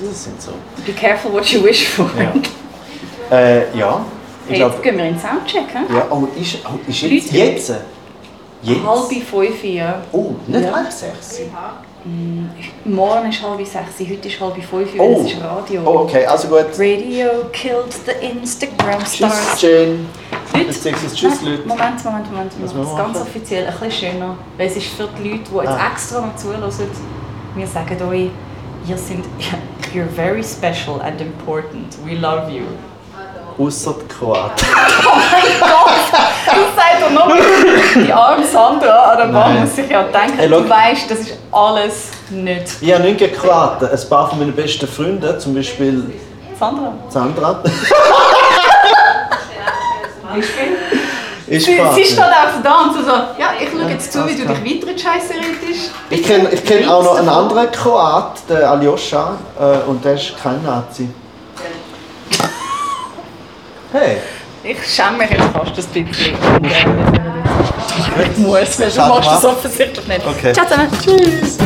[0.00, 0.52] Das sind so.
[0.84, 2.10] Be careful what you wish for.
[2.18, 2.32] Ja.
[3.30, 4.04] Äh, ja.
[4.46, 5.64] Hey, jetzt gehen wir in den Soundcheck.
[5.72, 5.94] He?
[5.94, 7.32] Ja, oh, ist, oh, ist jetzt.
[7.32, 7.36] Leute.
[7.38, 7.72] Jetzt?
[8.62, 8.86] Jetzt?
[8.86, 10.02] Halb fünf, ja.
[10.12, 10.72] Oh, nicht Ja.
[10.74, 11.40] halb sechs.
[12.84, 15.22] Morgen ist halb sechs, heute ist halb fünf, weil Oh.
[15.24, 15.80] es ist Radio.
[15.86, 16.66] Oh, okay, also gut.
[16.78, 19.62] Radio killed the Instagram Tschüss, stars.
[19.62, 19.98] Jane.
[20.52, 21.66] Leute, Beziehungsweise tschüss, Leute.
[21.66, 22.60] Moment, Moment, Moment.
[22.60, 24.36] Machen es wir ganz offiziell, ein bisschen schöner.
[24.58, 25.90] Weil es ist für die Leute, die jetzt Ah.
[25.92, 26.62] extra noch zuhören.
[27.56, 28.28] Wir sagen euch,
[28.86, 29.24] ihr sind,
[29.94, 31.96] you're very special and important.
[32.04, 32.66] We love you.
[33.56, 34.66] Ausser die Kroaten.
[36.46, 37.30] Das sagt er noch.
[37.94, 41.38] Die arme Sandra an der Mann muss sich ja denken, Hey, du weißt, das ist
[41.52, 42.66] alles nicht.
[42.80, 43.88] Ich habe nicht gegen Kroaten.
[43.88, 46.12] Ein paar von meinen besten Freunden, zum Beispiel
[46.58, 46.94] Sandra?
[47.08, 47.62] Sandra,
[51.56, 54.26] ist Sie, sie steht auch so da und so, so ja, ich schaue jetzt zu,
[54.26, 55.90] wie du dich weiter in die Scheiße redest.
[56.10, 60.34] Ich kenne ich kenn auch noch einen anderen Kroat, den Aljoscha, äh, und der ist
[60.42, 61.08] kein Nazi.
[63.92, 64.16] Hey,
[64.64, 66.36] Ich schäme mich jetzt fast ein bisschen.
[68.22, 69.50] Ich muss, du machst das mal.
[69.50, 70.26] offensichtlich nicht.
[70.26, 70.52] Okay.
[70.52, 70.88] Ciao zusammen.
[71.02, 71.58] tschüss.